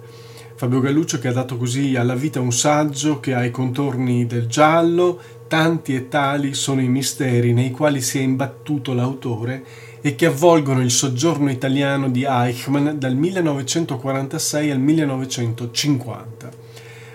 [0.55, 4.47] Fabio Galluccio che ha dato così alla vita un saggio che ha i contorni del
[4.47, 5.19] giallo,
[5.49, 9.65] tanti e tali sono i misteri nei quali si è imbattuto l'autore
[10.03, 16.64] e che avvolgono il soggiorno italiano di Eichmann dal 1946 al 1950.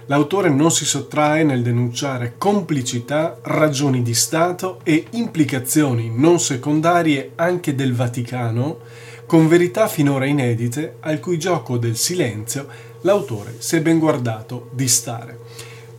[0.09, 7.75] L'autore non si sottrae nel denunciare complicità, ragioni di Stato e implicazioni non secondarie anche
[7.75, 8.79] del Vaticano,
[9.27, 12.67] con verità finora inedite, al cui gioco del silenzio
[13.01, 15.37] l'autore si è ben guardato di stare.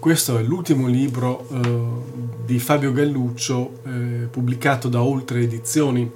[0.01, 3.91] Questo è l'ultimo libro eh, di Fabio Galluccio, eh,
[4.29, 6.11] pubblicato da Oltre Edizioni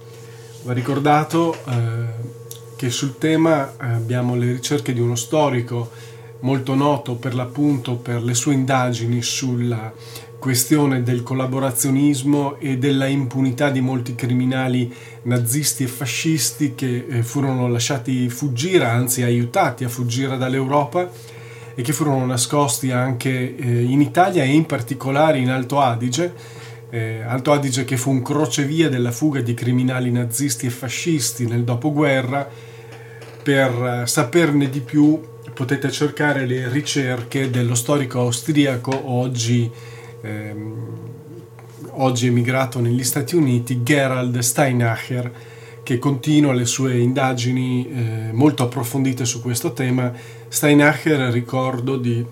[0.65, 2.07] Va ricordato eh,
[2.75, 5.91] che sul tema abbiamo le ricerche di uno storico
[6.45, 9.93] molto noto per l'appunto per le sue indagini sulla
[10.39, 14.93] questione del collaborazionismo e della impunità di molti criminali
[15.23, 21.11] nazisti e fascisti che eh, furono lasciati fuggire, anzi aiutati a fuggire dall'Europa
[21.75, 27.23] e che furono nascosti anche eh, in Italia e in particolare in Alto Adige eh,
[27.27, 32.49] Alto Adige che fu un crocevia della fuga di criminali nazisti e fascisti nel dopoguerra.
[33.43, 35.21] Per saperne di più
[35.55, 39.71] potete cercare le ricerche dello storico austriaco oggi,
[40.21, 40.75] ehm,
[41.91, 45.33] oggi emigrato negli Stati Uniti, Gerald Steinacher,
[45.85, 50.13] che continua le sue indagini eh, molto approfondite su questo tema.
[50.49, 52.25] Steinacher ricordo di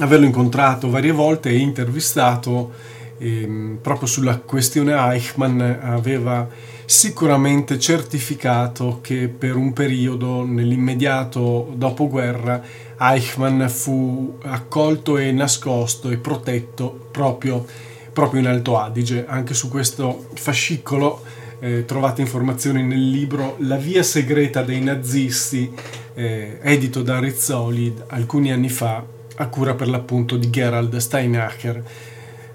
[0.00, 2.72] averlo incontrato varie volte e intervistato
[3.18, 6.48] ehm, proprio sulla questione Eichmann aveva
[6.90, 12.60] sicuramente certificato che per un periodo nell'immediato dopoguerra
[12.98, 17.64] Eichmann fu accolto e nascosto e protetto proprio,
[18.12, 19.24] proprio in Alto Adige.
[19.24, 21.22] Anche su questo fascicolo
[21.60, 25.72] eh, trovate informazioni nel libro La via segreta dei nazisti,
[26.14, 29.00] eh, edito da Rizzoli alcuni anni fa,
[29.36, 31.84] a cura per l'appunto di Gerald Steinacher.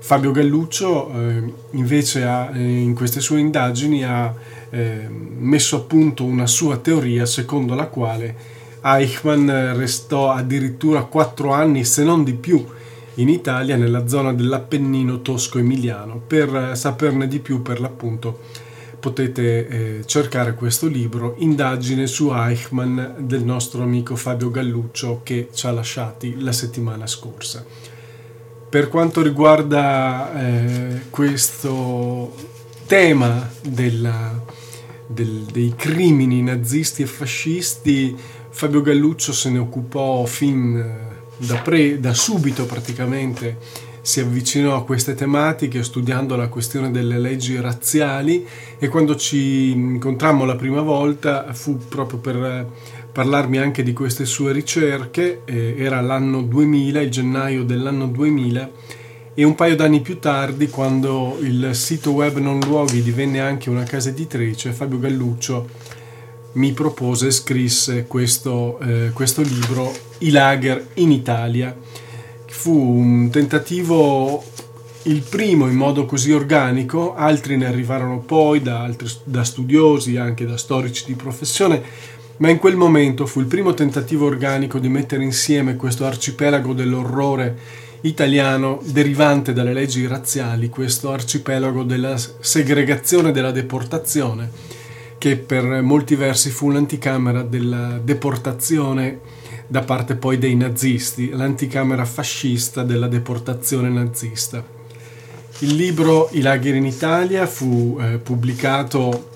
[0.06, 4.32] Fabio Galluccio eh, invece ha, eh, in queste sue indagini ha
[4.70, 8.36] eh, messo a punto una sua teoria secondo la quale
[8.84, 12.64] Eichmann restò addirittura quattro anni, se non di più,
[13.16, 16.22] in Italia, nella zona dell'Appennino tosco-emiliano.
[16.28, 18.42] Per saperne di più, per l'appunto,
[19.00, 25.66] potete eh, cercare questo libro, Indagine su Eichmann del nostro amico Fabio Galluccio che ci
[25.66, 27.95] ha lasciati la settimana scorsa.
[28.76, 32.36] Per quanto riguarda eh, questo
[32.88, 34.38] tema della,
[35.08, 38.14] del, dei crimini nazisti e fascisti,
[38.50, 43.60] Fabio Galluccio se ne occupò fin eh, da, pre, da subito praticamente
[44.02, 48.46] si avvicinò a queste tematiche studiando la questione delle leggi razziali
[48.78, 52.68] e quando ci incontrammo la prima volta fu proprio per
[53.16, 58.72] parlarmi anche di queste sue ricerche, eh, era l'anno 2000, il gennaio dell'anno 2000
[59.34, 63.84] e un paio d'anni più tardi quando il sito web Non Luoghi divenne anche una
[63.84, 65.70] casa editrice, Fabio Galluccio
[66.56, 71.74] mi propose e scrisse questo, eh, questo libro I lager in Italia
[72.48, 74.44] fu un tentativo
[75.04, 80.46] il primo in modo così organico, altri ne arrivarono poi da, altri, da studiosi, anche
[80.46, 81.82] da storici di professione,
[82.38, 87.58] ma in quel momento fu il primo tentativo organico di mettere insieme questo arcipelago dell'orrore
[88.02, 94.50] italiano derivante dalle leggi razziali, questo arcipelago della segregazione e della deportazione,
[95.18, 99.20] che per molti versi fu l'anticamera della deportazione
[99.68, 104.64] da parte poi dei nazisti, l'anticamera fascista della deportazione nazista.
[105.60, 109.30] Il libro I lager in Italia fu eh, pubblicato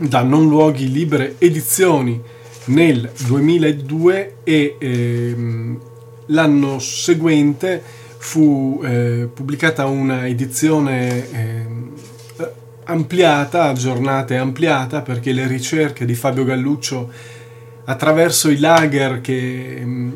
[0.00, 2.18] da Non Luoghi Libere Edizioni
[2.66, 5.80] nel 2002 e ehm,
[6.26, 7.82] l'anno seguente
[8.16, 11.66] fu eh, pubblicata una edizione eh,
[12.84, 17.10] ampliata, aggiornata e ampliata perché le ricerche di Fabio Galluccio
[17.84, 20.12] attraverso i lager che mm,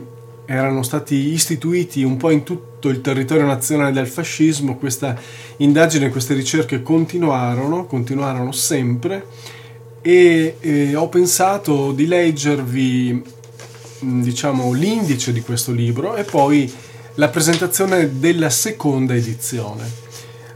[0.47, 5.15] erano stati istituiti un po' in tutto il territorio nazionale del fascismo, questa
[5.59, 9.52] indagine, queste ricerche continuarono, continuarono sempre
[10.07, 13.23] e, e ho pensato di leggervi
[14.01, 16.71] diciamo l'indice di questo libro e poi
[17.15, 20.03] la presentazione della seconda edizione.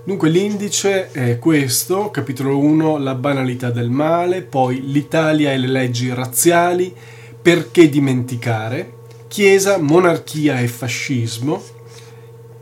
[0.05, 6.13] Dunque l'indice è questo, capitolo 1, la banalità del male, poi l'Italia e le leggi
[6.13, 6.95] razziali,
[7.41, 8.97] perché dimenticare,
[9.29, 11.63] Chiesa, monarchia e fascismo,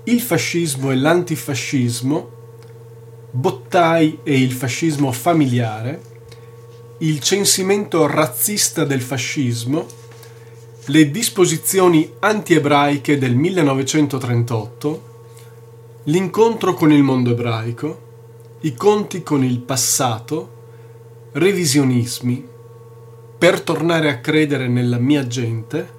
[0.05, 2.35] il fascismo e l'antifascismo,
[3.31, 6.01] Bottai e il fascismo familiare,
[6.99, 9.87] il censimento razzista del fascismo,
[10.87, 15.15] le disposizioni antiebraiche del 1938,
[16.09, 18.03] L'incontro con il mondo ebraico,
[18.61, 20.51] i conti con il passato,
[21.33, 22.47] revisionismi,
[23.37, 25.95] per tornare a credere nella mia gente,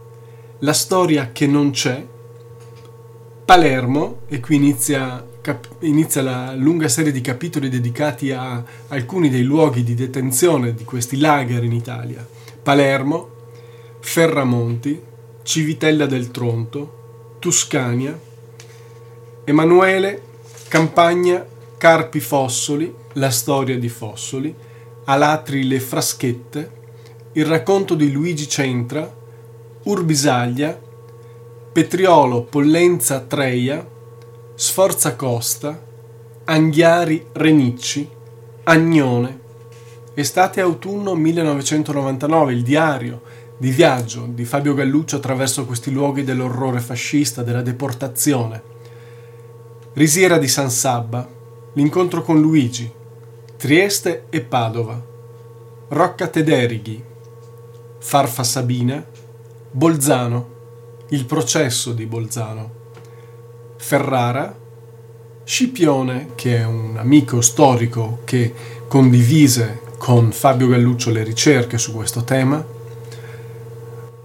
[0.60, 2.06] la storia che non c'è,
[3.44, 9.44] Palermo, e qui inizia, cap- inizia la lunga serie di capitoli dedicati a alcuni dei
[9.44, 12.28] luoghi di detenzione di questi lager in Italia,
[12.61, 13.30] Palermo,
[14.02, 15.02] Ferramonti,
[15.44, 18.19] Civitella del Tronto, Tuscania,
[19.45, 20.22] Emanuele,
[20.68, 21.45] Campagna,
[21.78, 24.53] Carpi Fossoli, la storia di Fossoli,
[25.06, 26.72] Alatri le Fraschette,
[27.34, 29.10] il racconto di Luigi Centra,
[29.84, 30.78] Urbisaglia,
[31.72, 33.95] Petriolo Pollenza Treia,
[34.60, 35.80] Sforza Costa,
[36.46, 38.10] Anghiari Renicci,
[38.64, 39.40] Agnone.
[40.16, 43.22] Estate-autunno 1999, il diario
[43.56, 48.64] di viaggio di Fabio Galluccio attraverso questi luoghi dell'orrore fascista, della deportazione.
[49.94, 51.30] Risiera di San Sabba,
[51.74, 52.92] l'incontro con Luigi,
[53.58, 55.00] Trieste e Padova,
[55.90, 57.04] Rocca Tederighi,
[58.00, 59.06] Farfa Sabina,
[59.70, 60.50] Bolzano,
[61.10, 62.77] il processo di Bolzano,
[63.88, 64.54] Ferrara,
[65.46, 68.54] Scipione, che è un amico storico che
[68.86, 72.62] condivise con Fabio Galluccio le ricerche su questo tema,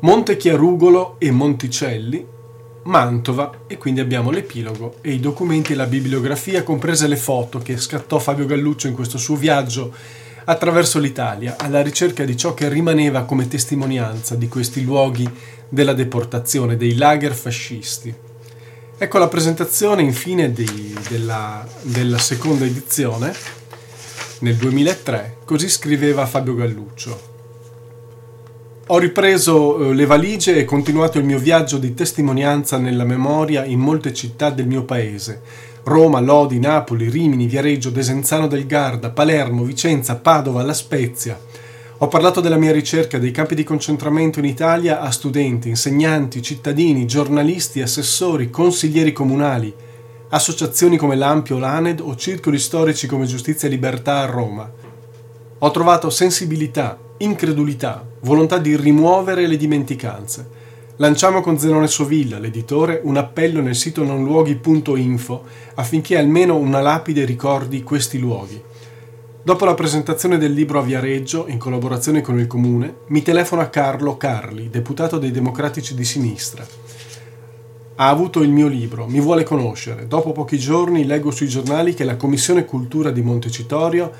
[0.01, 2.27] Monte Chiarugolo e Monticelli,
[2.83, 7.77] Mantova e quindi abbiamo l'epilogo e i documenti e la bibliografia, comprese le foto che
[7.77, 9.95] scattò Fabio Galluccio in questo suo viaggio
[10.43, 15.31] attraverso l'Italia alla ricerca di ciò che rimaneva come testimonianza di questi luoghi
[15.69, 18.31] della deportazione, dei lager fascisti.
[19.03, 23.35] Ecco la presentazione infine di, della, della seconda edizione
[24.39, 27.20] nel 2003, così scriveva Fabio Galluccio.
[28.87, 33.81] Ho ripreso eh, le valigie e continuato il mio viaggio di testimonianza nella memoria in
[33.81, 35.43] molte città del mio paese.
[35.83, 41.37] Roma, Lodi, Napoli, Rimini, Viareggio, Desenzano del Garda, Palermo, Vicenza, Padova, La Spezia.
[42.03, 47.07] Ho parlato della mia ricerca dei campi di concentramento in Italia a studenti, insegnanti, cittadini,
[47.07, 49.73] giornalisti, assessori, consiglieri comunali,
[50.31, 54.69] associazioni come l'Ampio, l'ANED o circoli storici come Giustizia e Libertà a Roma.
[55.59, 60.49] Ho trovato sensibilità, incredulità, volontà di rimuovere le dimenticanze.
[60.97, 67.85] Lanciamo con Zenone Sovilla, l'editore, un appello nel sito nonluoghi.info affinché almeno una lapide ricordi
[67.85, 68.70] questi luoghi.
[69.44, 74.16] Dopo la presentazione del libro a Viareggio, in collaborazione con il comune, mi telefona Carlo
[74.16, 76.64] Carli, deputato dei Democratici di Sinistra.
[77.97, 80.06] Ha avuto il mio libro, mi vuole conoscere.
[80.06, 84.12] Dopo pochi giorni leggo sui giornali che la Commissione Cultura di Montecitorio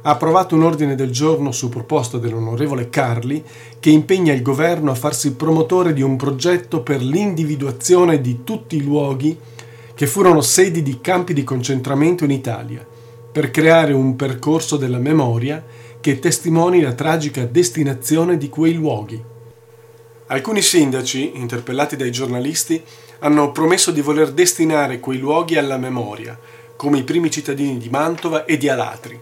[0.00, 3.44] ha approvato un ordine del giorno su proposta dell'onorevole Carli
[3.78, 8.82] che impegna il governo a farsi promotore di un progetto per l'individuazione di tutti i
[8.82, 9.38] luoghi
[9.94, 12.89] che furono sedi di campi di concentramento in Italia
[13.32, 15.64] per creare un percorso della memoria
[16.00, 19.22] che testimoni la tragica destinazione di quei luoghi.
[20.26, 22.82] Alcuni sindaci, interpellati dai giornalisti,
[23.20, 26.38] hanno promesso di voler destinare quei luoghi alla memoria,
[26.76, 29.20] come i primi cittadini di Mantova e di Alatri.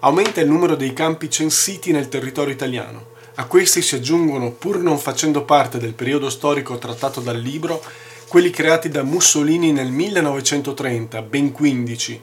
[0.00, 3.16] Aumenta il numero dei campi censiti nel territorio italiano.
[3.36, 7.82] A questi si aggiungono, pur non facendo parte del periodo storico trattato dal libro,
[8.28, 12.20] quelli creati da Mussolini nel 1930, ben 15,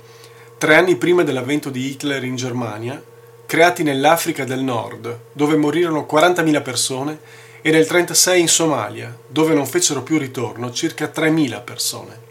[0.58, 3.02] tre anni prima dell'avvento di Hitler in Germania,
[3.46, 7.20] creati nell'Africa del Nord, dove morirono 40.000 persone,
[7.62, 12.25] e nel 1936 in Somalia, dove non fecero più ritorno circa 3.000 persone.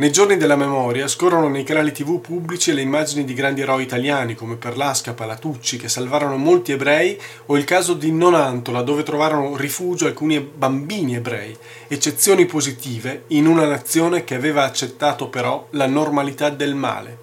[0.00, 4.34] Nei giorni della memoria scorrono nei canali tv pubblici le immagini di grandi eroi italiani
[4.34, 10.06] come Perlasca, Palatucci, che salvarono molti ebrei, o il caso di Nonantola, dove trovarono rifugio
[10.06, 11.54] alcuni bambini ebrei,
[11.86, 17.18] eccezioni positive in una nazione che aveva accettato però la normalità del male.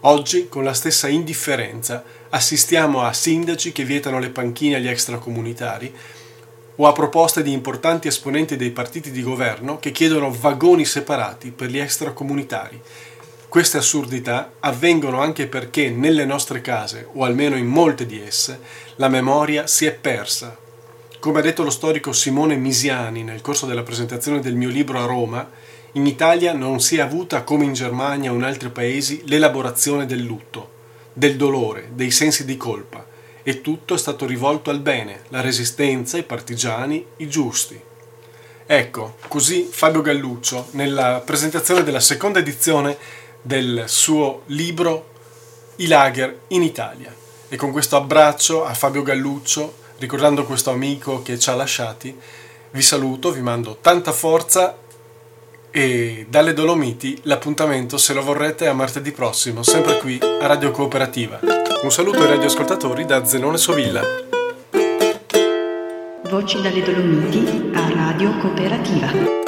[0.00, 5.90] Oggi, con la stessa indifferenza, assistiamo a sindaci che vietano le panchine agli extracomunitari,
[6.82, 11.68] o a proposte di importanti esponenti dei partiti di governo che chiedono vagoni separati per
[11.68, 12.80] gli extracomunitari.
[13.50, 18.60] Queste assurdità avvengono anche perché nelle nostre case, o almeno in molte di esse,
[18.96, 20.56] la memoria si è persa.
[21.18, 25.04] Come ha detto lo storico Simone Misiani nel corso della presentazione del mio libro a
[25.04, 25.50] Roma,
[25.92, 30.22] in Italia non si è avuta come in Germania o in altri paesi l'elaborazione del
[30.22, 30.70] lutto,
[31.12, 33.09] del dolore, dei sensi di colpa
[33.42, 37.80] e tutto è stato rivolto al bene, la resistenza, i partigiani, i giusti.
[38.66, 42.96] Ecco, così Fabio Galluccio, nella presentazione della seconda edizione
[43.42, 45.08] del suo libro
[45.76, 47.12] I lager in Italia.
[47.48, 52.16] E con questo abbraccio a Fabio Galluccio, ricordando questo amico che ci ha lasciati,
[52.70, 54.76] vi saluto, vi mando tanta forza
[55.72, 61.59] e dalle Dolomiti l'appuntamento, se lo vorrete, a martedì prossimo, sempre qui a Radio Cooperativa.
[61.82, 64.02] Un saluto ai radioascoltatori da Zenone Sovilla.
[66.28, 69.39] Voci dalle Dolomiti a Radio Cooperativa.